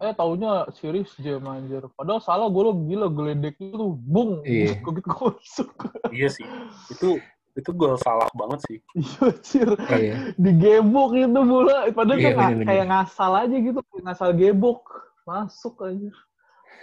[0.00, 1.86] Eh taunya series jam anjir.
[1.94, 4.42] Padahal salah gue gila geledek itu bung.
[4.42, 4.74] Iya.
[4.84, 5.70] Kegit masuk.
[6.10, 6.46] Iya sih.
[6.90, 7.22] Itu
[7.54, 8.78] itu gol salah banget sih.
[8.98, 9.68] Iya, anjir.
[9.86, 10.14] Iya.
[10.34, 11.86] Digebok itu bola.
[11.94, 13.80] Padahal Iya, kan kayak ngasal aja gitu.
[14.02, 14.82] Ngasal gebok.
[15.24, 16.10] Masuk aja.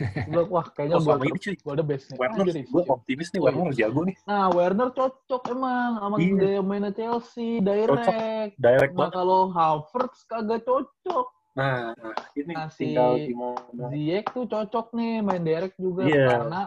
[0.01, 2.17] Gua, wah kayaknya Oh, ini gua ada best nih.
[2.17, 4.15] Werner, Anjir, gue optimis nih Oh, Werner jago nih.
[4.25, 6.33] Nah, Werner cocok emang sama Iya.
[6.41, 8.57] gaya mainnya Chelsea, direct.
[8.57, 9.13] Direct Nah, banget.
[9.13, 11.27] kalau Havertz kagak cocok.
[11.51, 11.91] Nah,
[12.31, 13.83] ini Nah, si tinggal gimana.
[13.91, 16.25] Ziyech tuh cocok nih main direct juga Iya.
[16.31, 16.61] karena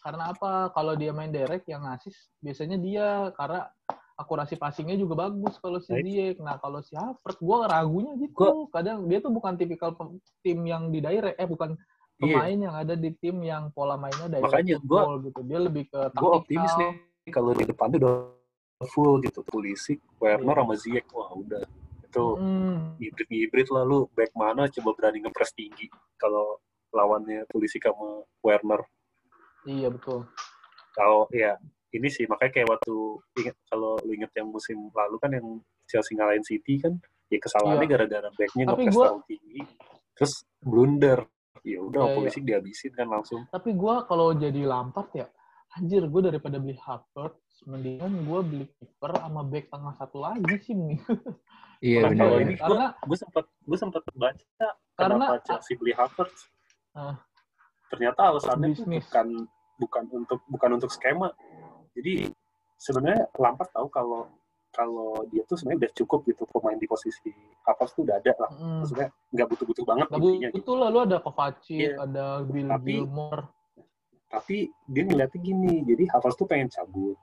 [0.00, 0.50] karena apa?
[0.72, 3.68] Kalau dia main direct yang ngasih biasanya dia karena
[4.16, 6.04] akurasi passingnya juga bagus kalau si Baik.
[6.08, 6.38] Ziyech.
[6.40, 8.32] Nah, kalau si Havertz gua ragunya gitu.
[8.32, 11.76] Gua- Kadang dia tuh bukan tipikal pem- tim yang di direct eh bukan
[12.22, 15.40] Iya, pemain yang ada di tim yang pola mainnya direct Makanya gua- gitu.
[15.42, 16.92] Dia lebih ke gue optimis taktikal.
[17.20, 18.14] nih kalau di depan tuh udah
[18.88, 19.40] full gitu.
[19.42, 20.62] Pulisic, Werner Iya.
[20.62, 21.06] sama Ziyech.
[21.12, 21.62] Wah, udah.
[22.12, 22.94] Tuh Hmm.
[22.96, 28.84] hibrid hibrid lah lu back mana coba berani ngepres tinggi kalau lawannya polisi sama Werner
[29.64, 30.28] Iya betul.
[30.92, 31.56] kalau ya
[31.90, 32.94] ini sih makanya kayak waktu
[33.36, 35.46] inget kalau lu inget yang musim lalu kan yang
[35.84, 36.96] Chelsea ngalahin City kan
[37.26, 37.90] ya kesalahannya Iya.
[37.90, 39.60] gara-gara backnya ngepres gua- terlalu tinggi
[40.12, 41.18] terus blunder
[41.62, 45.26] ya udah Iya, polisi dihabisin kan langsung Tapi gue kalau jadi Lampard ya,
[45.72, 50.72] anjir gue daripada beli Havertz, mendingan gue beli kiper sama back tengah satu lagi sih.
[50.72, 51.00] mending.
[51.82, 52.14] Iya benar.
[52.16, 52.44] kalau benar.
[52.44, 54.38] ini Karena gue sempat gue sempat baca
[54.94, 56.40] Karena- kenapa Chelsea beli Havertz
[56.92, 57.18] Ah.
[57.88, 59.02] ternyata alasannya Bisnis.
[59.02, 59.26] bukan
[59.76, 61.34] bukan untuk bukan untuk skema
[61.90, 62.30] jadi
[62.76, 64.30] sebenarnya Lampard tahu kalau
[64.70, 68.50] kalau dia tuh sebenarnya udah cukup gitu pemain di posisi Havertz tuh udah ada lah
[68.52, 68.78] Mm.
[68.78, 70.56] maksudnya nggak butuh-butuh banget Gak intinya gitu.
[70.56, 71.94] butuh lah, lu ada Kovacic, Iya.
[71.98, 73.42] ada Bill Tapi- Gilmore.
[74.28, 77.18] tapi dia ngeliatnya gini jadi Havertz tuh pengen cabut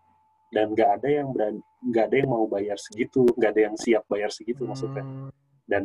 [0.50, 4.04] dan nggak ada yang berani nggak ada yang mau bayar segitu nggak ada yang siap
[4.10, 5.06] bayar segitu maksudnya.
[5.06, 5.30] Hmm,
[5.70, 5.84] dan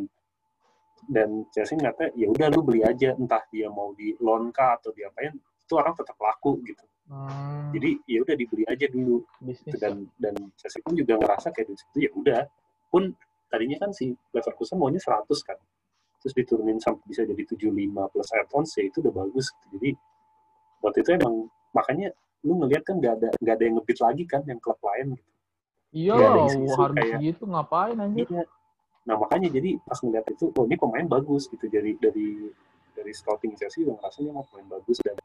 [1.05, 4.89] dan Chelsea ngeliatnya ya udah lu beli aja entah dia mau di loan kah atau
[4.89, 6.81] diapain itu orang tetap laku gitu.
[7.05, 9.21] Hmm, jadi ya udah dibeli aja dulu.
[9.37, 9.69] Bisnis.
[9.69, 9.77] gitu.
[9.77, 12.41] dan dan Chelsea pun juga ngerasa kayak di situ ya udah.
[12.89, 13.13] Pun
[13.49, 15.57] tadinya kan si Leverkusen maunya 100 kan.
[16.25, 17.69] Terus diturunin sampai bisa jadi 75
[18.09, 19.53] plus add-ons ya itu udah bagus.
[19.53, 19.65] Gitu.
[19.77, 19.89] jadi
[20.81, 21.35] waktu itu emang
[21.73, 22.09] makanya
[22.45, 25.31] lu ngelihat kan nggak ada nggak ada yang ngebit lagi kan yang klub lain gitu
[25.95, 26.15] Iya,
[26.51, 28.27] isu-isu harga kayak- segitu ngapain anjir?
[28.27, 28.43] Iya.
[29.07, 31.65] Nah makanya jadi pas ngeliat itu, oh ini pemain bagus gitu.
[31.65, 32.51] Jadi dari
[32.91, 35.15] dari scouting Chelsea juga ngerasanya mau pemain bagus dan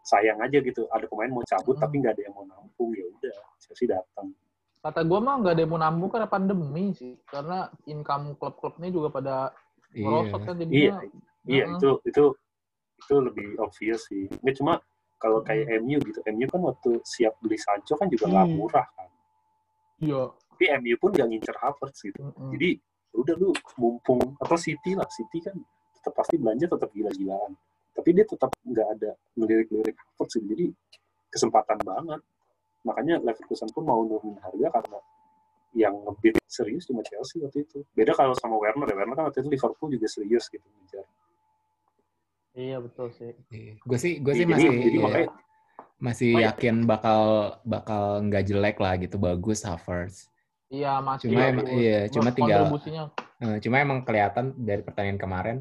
[0.00, 0.88] sayang aja gitu.
[0.88, 1.82] Ada pemain mau cabut Hmm.
[1.82, 4.32] tapi nggak ada yang mau nampung ya udah Chelsea datang.
[4.80, 7.12] Kata gue mah nggak ada yang mau nambung karena pandemi sih.
[7.22, 9.52] Karena income klub-klubnya juga pada
[9.92, 10.46] merosot Iya.
[10.46, 10.96] kan Iya, jadinya.
[11.44, 11.76] iya Heeh.
[11.76, 12.24] itu itu
[12.96, 14.32] itu lebih obvious sih.
[14.32, 14.80] Ini cuma
[15.16, 15.84] kalau kayak Hmm.
[15.84, 18.56] MU gitu, MU kan waktu siap beli Sancho kan juga nggak Hmm.
[18.56, 19.08] murah kan.
[20.00, 20.22] Iya.
[20.52, 22.20] Tapi MU pun nggak ngincer Havertz gitu.
[22.20, 22.52] Mm-mm.
[22.56, 22.70] Jadi
[23.12, 23.50] ya udah lu
[23.80, 25.56] mumpung atau City lah, City kan
[25.96, 27.52] tetap pasti belanja tetap gila-gilaan.
[27.96, 30.46] Tapi dia tetap nggak ada ngelirik-lirik Havertz gitu.
[30.52, 30.66] Jadi
[31.32, 32.20] kesempatan banget.
[32.84, 34.98] Makanya Leverkusen pun mau nurunin harga karena
[35.76, 37.84] yang ngebid serius cuma Chelsea waktu itu.
[37.92, 38.96] Beda kalau sama Werner ya.
[38.96, 41.04] Werner kan waktu itu Liverpool juga serius gitu ngejar.
[42.56, 43.36] Iya betul sih.
[43.78, 45.28] Gue sih gue sih masih jadi iya, makanya
[45.96, 46.46] masih Oh, iya.
[46.50, 47.20] yakin bakal
[47.62, 50.32] bakal nggak jelek lah gitu bagus Havertz.
[50.66, 51.28] Iya masih.
[51.28, 51.52] Cuma bagus.
[51.52, 52.68] emang- iya, cuma tinggal-.
[53.38, 55.56] Eh, cuma emang kelihatan dari pertandingan kemarin,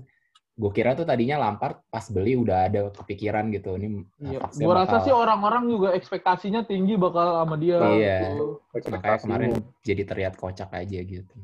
[0.54, 4.40] gue kira tuh tadinya Lampard pas beli udah ada kepikiran gitu ini Iya.
[4.42, 7.78] Gue rasa bakal- sih orang-orang juga ekspektasinya tinggi bakal sama dia.
[7.86, 8.18] Iya.
[8.26, 8.48] Gitu.
[8.88, 11.36] makanya kemarin jadi terlihat kocak aja gitu.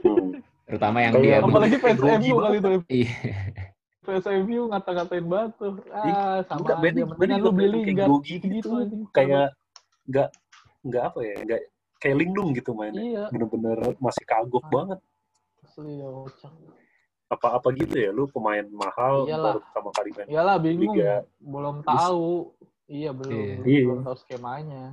[0.00, 0.38] Hmm.
[0.64, 2.70] Terutama yang dia apa- Apalagi fans MU kali itu.
[2.88, 3.14] Iya.
[4.00, 5.76] Fans MU ngata-ngatain batu.
[5.92, 8.68] Ah, sama Enggak, Mendingan Benny lu beli kayak gitu.
[8.72, 9.02] anjing.
[9.12, 9.52] Kayak
[10.08, 10.28] nggak
[10.80, 11.60] nggak apa ya, nggak
[12.00, 13.02] kayak linglung gitu mainnya.
[13.04, 13.24] Iya.
[13.28, 14.70] Bener-bener masih kagok Ah.
[14.72, 14.98] banget.
[15.60, 16.08] Asli ya.
[17.30, 19.54] Apa-apa gitu ya, lu pemain mahal Iyalah.
[19.54, 20.26] baru pertama kali main.
[20.26, 20.94] Iyalah bingung.
[20.96, 21.14] Liga.
[21.38, 22.30] Belum tahu.
[22.90, 23.36] Iya belum.
[23.36, 23.54] Iya.
[23.60, 23.68] Belum
[24.00, 24.04] Iya.
[24.08, 24.84] tahu skemanya.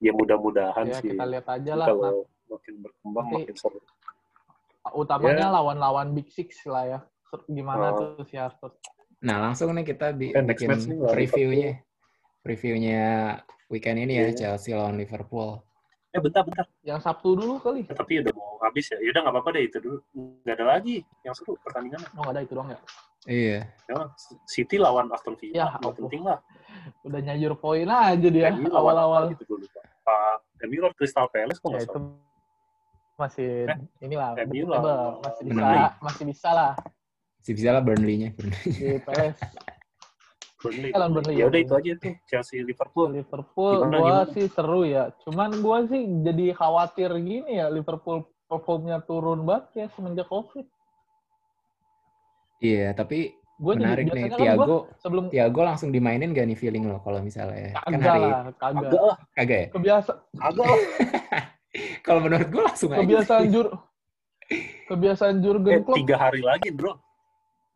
[0.00, 1.12] Ya mudah-mudahan Ya sih.
[1.12, 1.86] kita lihat aja lah.
[1.86, 2.16] Kalau
[2.48, 3.78] makin berkembang Nanti- makin seru.
[4.90, 5.54] Utamanya Ya.
[5.54, 7.00] lawan-lawan Big Six lah ya.
[7.46, 8.16] Gimana Oh.
[8.16, 8.74] tuh si Harvard.
[9.18, 10.70] Nah langsung nih kita bi- next bikin
[11.04, 11.70] previewnya,
[12.40, 13.02] previewnya
[13.66, 14.36] weekend ini ya Iya.
[14.36, 15.58] Chelsea lawan Liverpool.
[16.10, 16.64] Eh bentar bentar.
[16.80, 17.82] Yang Sabtu dulu kali.
[17.82, 18.96] Eh, tapi udah mau habis ya.
[18.98, 19.98] Yaudah nggak apa-apa deh itu dulu.
[20.42, 22.08] Nggak ada lagi yang seru pertandingannya.
[22.12, 22.78] Oh nggak ada itu doang ya.
[23.26, 23.60] Iya.
[23.84, 23.96] Ya,
[24.46, 25.54] City lawan Aston Villa.
[25.56, 26.38] Ya, nggak penting lah.
[27.02, 29.22] Udah nyayur poin aja dia lawan awal-awal.
[29.34, 29.80] gitu gue lupa.
[30.06, 32.24] Pak lawan Crystal Palace kok Ya nggak itu salah.
[33.16, 34.64] masih Eh, inilah MU
[35.18, 35.66] masih bisa
[35.98, 36.72] masih bisa lah
[37.46, 38.34] Si bisa lah Burnley-nya.
[38.34, 38.98] Burnley.
[40.58, 40.90] Burnley.
[40.90, 41.62] Burnley, Ya udah ya.
[41.62, 43.14] itu aja tuh Chelsea Liverpool.
[43.14, 44.34] Liverpool Gimana, gua gimana?
[44.34, 49.86] sih seru ya cuman gua sih jadi khawatir gini ya Liverpool performnya turun banget ya
[49.88, 50.66] semenjak covid
[52.56, 54.10] Iya, tapi gua jadi menarik nih.
[54.16, 57.76] biasanya kan Tiago, sebelum Tiago langsung dimainin gak nih feeling lo kalau misalnya?
[57.76, 59.68] Kan kagak hari lah kagak Agak lah, kagak ya?
[59.70, 60.80] kebiasa agak lah.
[62.02, 62.98] Kalau menurut gue langsung aja.
[62.98, 63.66] kebiasaan jur
[64.88, 66.96] kebiasaan Eh, Jurgen Klopp tiga hari lagi bro.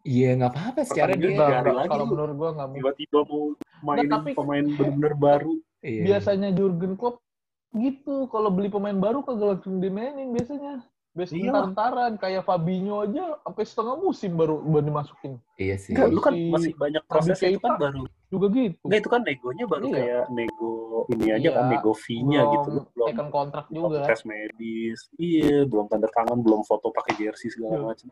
[0.00, 1.36] Iya nggak apa-apa secara dia.
[1.62, 3.42] lagi kalau menurut gua nggak mungkin Tiba-tiba mau
[3.82, 5.52] mainin tapi- pemain benar-benar baru.
[5.80, 6.02] Iya.
[6.06, 7.24] biasanya Jurgen Klopp
[7.72, 11.48] gitu kalau beli pemain baru kagak langsung dimainin biasanya biasanya Iya.
[11.50, 15.90] bentar-bentaran kayak Fabinho aja sampai setengah musim baru baru dimasukin Iya sih.
[15.90, 18.04] Enggak, lu kan Si masih banyak prosesnya itu kan baru.
[18.26, 19.94] juga gitu Enggak, itu kan negonya baru Iya.
[19.96, 20.72] kayak nego
[21.08, 21.50] ini aja Iya.
[21.50, 22.68] kan, nego fee-nya belum gitu.
[22.68, 27.12] Lu Belum tekan kontrak belum juga tes medis, iya, belum tanda tangan, belum foto pakai
[27.16, 27.84] jersey segala Iya.
[27.86, 28.06] macam.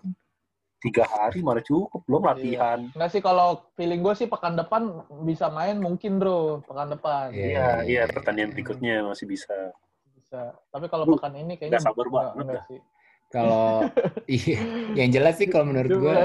[0.78, 2.86] Tiga hari malah cukup, belum latihan.
[2.94, 4.82] Enggak sih kalau feeling gue sih pekan depan
[5.22, 7.42] bisa main mungkin bro pekan depan Iya.
[7.44, 9.74] Iya, iya, pertandingan berikutnya masih bisa.
[10.12, 10.54] bisa.
[10.70, 12.64] Tapi kalau Lu pekan ini kayaknya nggak sabar enggak, banget enggak dah.
[12.66, 12.80] sih.
[13.28, 13.66] Kalau
[14.40, 14.60] iya,
[14.94, 16.16] yang jelas sih kalau menurut gue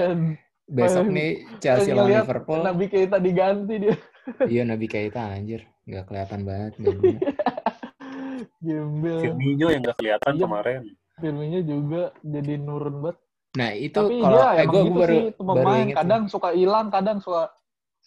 [0.64, 2.62] besok nih Chelsea lawan Liverpool.
[2.62, 3.96] Nabi Keita diganti dia.
[4.46, 6.74] Iya Nabi Keita anjir, nggak kelihatan banget.
[8.60, 9.20] Gembel.
[9.20, 10.42] Firmino yang nggak kelihatan Iya.
[10.42, 10.82] kemarin.
[11.16, 13.18] Firmino juga jadi nurun banget.
[13.54, 16.88] Nah itu Tapi kalau dia eh gue gitu baru sih, baru inget kadang suka hilang,
[16.90, 17.54] kadang suka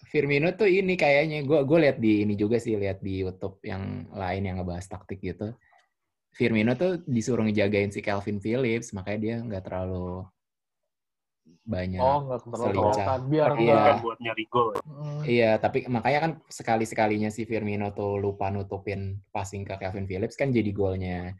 [0.06, 4.06] Firmino tuh ini kayaknya gue gue lihat di ini juga sih lihat di YouTube yang
[4.12, 5.54] lain yang ngebahas taktik gitu.
[6.36, 10.26] Firmino tuh disuruh ngejagain si Calvin Phillips makanya dia nggak terlalu
[11.66, 11.98] banyak.
[11.98, 13.06] oh nggak terlalu Selincah.
[13.26, 13.56] biar Iya.
[13.56, 14.68] nggak bukan buat nyari gol.
[14.70, 14.80] ya.
[14.86, 20.38] Mm, Iya, tapi makanya kan sekali-sekalinya si Firmino tuh lupa nutupin passing ke Calvin Phillips
[20.38, 21.34] kan jadi golnya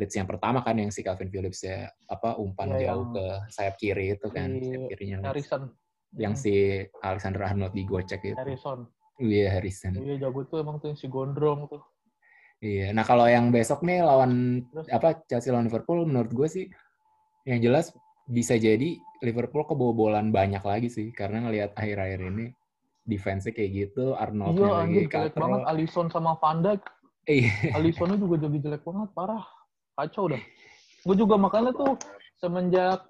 [0.00, 3.24] Leeds yang pertama kan yang si Calvin Phillips ya apa umpan Iya, jauh yang ke
[3.52, 5.16] sayap kiri itu kan, sayap kirinya.
[5.28, 5.62] Harrison
[6.10, 6.54] Yang Mm, si
[6.98, 8.34] Alexander Arnold digocek itu.
[8.34, 8.78] Harrison
[9.20, 9.92] Iya, Harrison.
[9.94, 11.84] iya jago tuh emang tuh yang si gondrong tuh
[12.58, 12.92] Iya.
[12.92, 14.88] Nah, kalau yang besok nih lawan Terus?
[14.88, 16.66] apa Chelsea lawan Liverpool menurut gue sih
[17.44, 17.92] yang jelas
[18.26, 22.52] bisa jadi Liverpool kebobolan banyak lagi sih karena ngelihat akhir-akhir ini
[23.00, 26.80] defense-nya kayak gitu, Arnold iya lagi jelek banget Alisson sama Van Dijk
[27.24, 27.76] Iya.
[27.76, 29.44] Alissonnya juga jadi jelek banget parah
[30.00, 30.42] kacau dah
[31.00, 31.96] gue juga makanya tuh
[32.36, 33.04] semenjak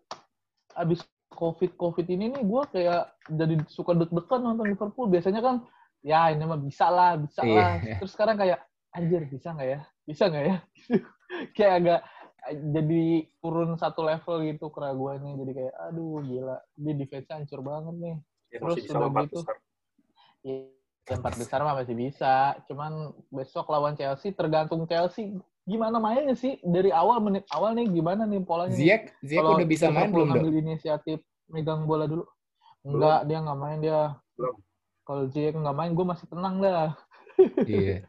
[0.75, 5.57] abis covid covid ini nih gue kayak jadi suka deg-degan nonton Liverpool biasanya kan
[6.03, 7.55] ya ini mah bisa lah bisa Iya.
[7.55, 8.59] lah terus sekarang kayak
[8.91, 10.57] anjir bisa nggak ya bisa nggak ya
[11.57, 12.01] kayak agak
[12.51, 13.05] jadi
[13.39, 18.17] turun satu level gitu keraguannya jadi kayak aduh gila di defense hancur banget nih
[18.51, 19.39] Ya, Terus masih bisa udah empat gitu.
[19.39, 19.57] besar.
[20.43, 20.57] Ya,
[21.15, 22.35] empat besar mah masih bisa.
[22.67, 22.93] Cuman
[23.31, 28.41] besok lawan Chelsea tergantung Chelsea gimana mainnya sih dari awal menit awal nih gimana nih
[28.43, 28.75] polanya.
[28.75, 31.21] Ziyech, Ziyech udah bisa main belum, ngambil inisiatif
[31.51, 32.25] megang bola dulu.
[32.81, 34.01] Enggak, dia nggak main dia.
[34.35, 34.57] Belum.
[35.05, 36.97] Kalau Ziyech nggak main, gue masih tenang dah.
[37.67, 38.05] Iya.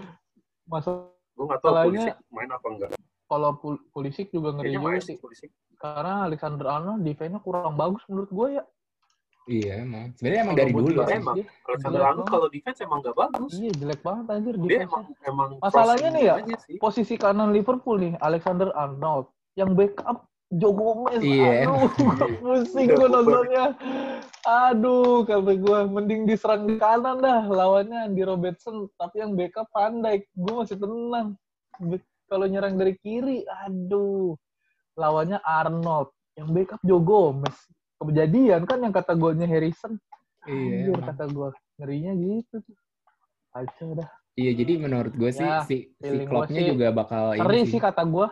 [0.70, 1.90] Masa Gue nggak tahu
[2.32, 2.90] main apa enggak.
[3.24, 5.16] kalau Pul- Pulisic juga ngeri juga main sih.
[5.16, 5.48] polisi.
[5.80, 8.64] Karena Alexander Arnold defense-nya kurang bagus menurut gue ya.
[9.50, 10.14] Iya, emang.
[10.14, 11.00] Sebenarnya emang dari dulu.
[11.02, 11.18] sih.
[11.18, 11.36] Emang.
[11.66, 12.34] Alexander jelek Arnold banget.
[12.34, 13.50] kalau defense emang nggak bagus.
[13.58, 16.76] Iya, jelek banget anjir Dia emang emang Masalahnya nih ya, sih.
[16.78, 19.26] posisi kanan Liverpool nih, Alexander Arnold.
[19.58, 20.18] Yang backup
[20.52, 21.20] Joe Gomez.
[21.24, 21.64] Iya.
[21.64, 21.88] Aduh,
[22.44, 23.64] pusing gue nontonnya.
[24.44, 27.48] Aduh, kata gue, mending diserang di kanan dah.
[27.48, 30.28] Lawannya Andy Robertson, tapi yang backup pandai.
[30.36, 31.34] Gue masih tenang.
[32.28, 34.36] Kalau nyerang dari kiri, aduh.
[34.94, 36.12] Lawannya Arnold.
[36.36, 37.56] Yang backup Joe Gomez.
[38.08, 39.98] Kejadian kan yang kata golnya Harrison.
[40.42, 40.90] Iya.
[40.90, 41.48] Anjir, kata gue.
[41.78, 42.76] Ngerinya gitu tuh.
[43.52, 44.10] Kacau dah.
[44.32, 47.80] Iya, jadi menurut gue sih Ya, si si Kloppnya sih juga bakal Seri ini sih
[47.80, 48.26] kata gue.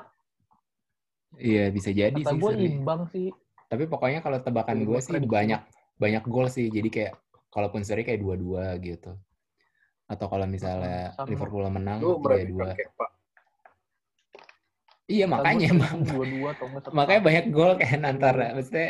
[1.36, 2.64] Iya, bisa jadi Kata sih gue seri.
[2.66, 3.28] imbang sih.
[3.70, 5.60] Tapi pokoknya kalau tebakan Feeling gue gua sih banyak
[6.00, 6.66] banyak gol sih.
[6.72, 7.12] Jadi kayak
[7.52, 9.14] kalaupun seri kayak dua-dua gitu.
[10.10, 11.28] Atau kalau misalnya sama.
[11.30, 12.68] Liverpool menang tiga dua.
[15.10, 18.10] Iya Kata makanya sih enggak satu makanya banyak gol kan Iya.
[18.14, 18.88] antara maksudnya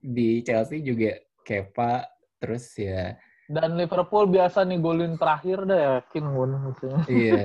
[0.00, 2.04] di Chelsea juga Kepa
[2.40, 3.14] terus ya
[3.46, 7.00] Dan Liverpool biasa nih golin terakhir dah yakin gue nih maksudnya.
[7.06, 7.42] iya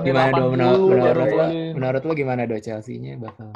[0.00, 1.44] gimana do 80 menurut, lo
[1.76, 3.52] menurut lo gimana do Chelsea-nya bakal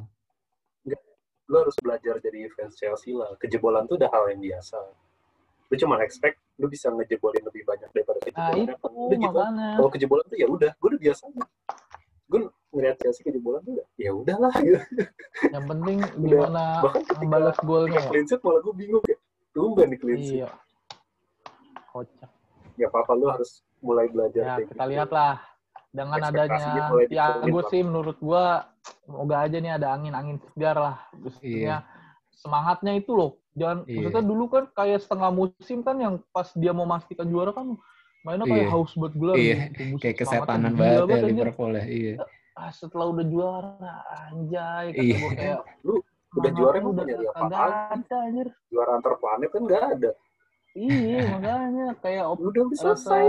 [1.50, 3.36] Lu harus belajar jadi fans Chelsea lah.
[3.36, 4.78] Kejebolan tuh udah hal yang biasa.
[5.68, 8.56] Lu cuma expect lu bisa ngejebolin lebih banyak daripada Nah kejebolan.
[8.56, 9.20] itu Udah gitu.
[9.28, 9.68] makanya.
[9.76, 11.22] Kalau kejebolan tuh ya udah, gue udah biasa.
[12.32, 12.40] Gue
[12.72, 14.80] ngeliat Chelsea kejebolan tuh udah, ya udahlah gitu.
[15.46, 17.92] Yang penting gimana Bahkan ketika membalas golnya.
[17.92, 19.20] ketika clean sheet malah gue bingung kayak,
[19.52, 20.38] tumben nih clean sheet.
[20.40, 20.48] Iya.
[21.86, 22.30] Kocak.
[22.74, 24.90] Ya apa-apa lu harus mulai belajar Ya kita gitu.
[24.90, 25.34] lihat lah.
[25.92, 28.44] Dengan adanya ya gue sih menurut gue
[29.04, 30.96] semoga aja nih ada angin-angin segar lah.
[31.12, 31.84] Maksudnya
[32.32, 33.36] semangatnya itu loh.
[33.52, 34.08] Jangan Iya.
[34.08, 37.76] maksudnya dulu kan kayak setengah musim kan yang pas dia mau memastikan juara kan
[38.22, 38.70] mainnya kayak Iya.
[38.70, 39.82] haus buat gelar Iya, gitu.
[39.98, 41.28] Kayak kesetanan gila banget ya.
[41.28, 42.14] Liverpool ya iya
[42.52, 43.72] ah setelah udah juara
[44.28, 45.16] anjay kata Iya.
[45.18, 45.94] gue kayak Lu
[46.32, 47.56] udah juara emang udah mau nyari apa
[47.90, 50.10] ada anjir Juara antar planet kan nggak ada.
[50.72, 53.24] iya makanya kayak op- Udah rasa selesai.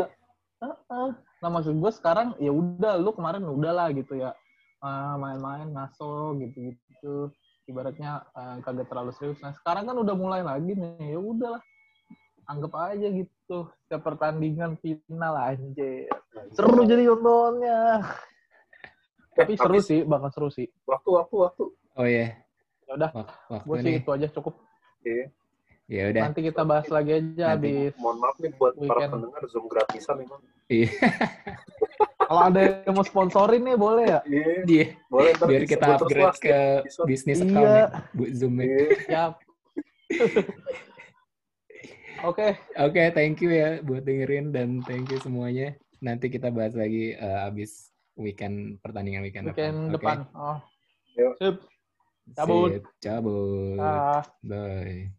[0.60, 1.08] Heeh.
[1.38, 4.32] nah maksud gue sekarang ya udah lu kemarin udah lah gitu ya
[4.80, 7.15] Ah, main-main ngaso gitu gitu
[7.63, 11.63] ibaratnya eh, kagak terlalu serius nah sekarang kan udah mulai lagi nih ya udahlah
[12.43, 16.09] anggap aja gitu setiap pertandingan final anjir.
[16.51, 18.03] Seru jadi nontonnya
[19.33, 20.69] tapi seru sih bakal seru sih.
[20.85, 21.63] Waktu, waktu, waktu.
[21.97, 22.37] oh iya.
[22.85, 23.09] Ya udah
[23.65, 24.53] gue sih itu aja cukup.
[25.01, 25.33] Oke.
[25.89, 26.21] ya udah.
[26.29, 27.89] Nanti kita bahas lagi aja Nanti.
[27.89, 30.41] habis Mohon maaf nih buat para pendengar Zoom gratisan memang.
[30.69, 30.89] iya.
[32.23, 34.19] Kalau ada yang mau sponsorin nih boleh ya?
[34.23, 36.57] Iya, Dia, boleh biar kita upgrade ke
[37.03, 37.45] bisnis Iya.
[37.51, 38.65] account ya, bu Zoom ya.
[38.65, 38.87] Iya.
[39.03, 39.33] siap
[42.24, 42.39] Oke.
[42.39, 42.51] Okay.
[42.80, 45.76] Oke, okay, thank you ya buat dengerin dan thank you semuanya.
[45.99, 50.24] Nanti kita bahas lagi uh, abis weekend pertandingan weekend, weekend depan.
[50.24, 50.39] Okay?
[50.39, 50.57] Oh.
[51.19, 51.34] Yuk.
[51.43, 51.55] Sip.
[52.32, 52.69] Cabut.
[52.71, 52.86] Sip.
[53.03, 53.76] Cabut.
[53.76, 54.24] Ah.
[54.39, 55.11] Bye.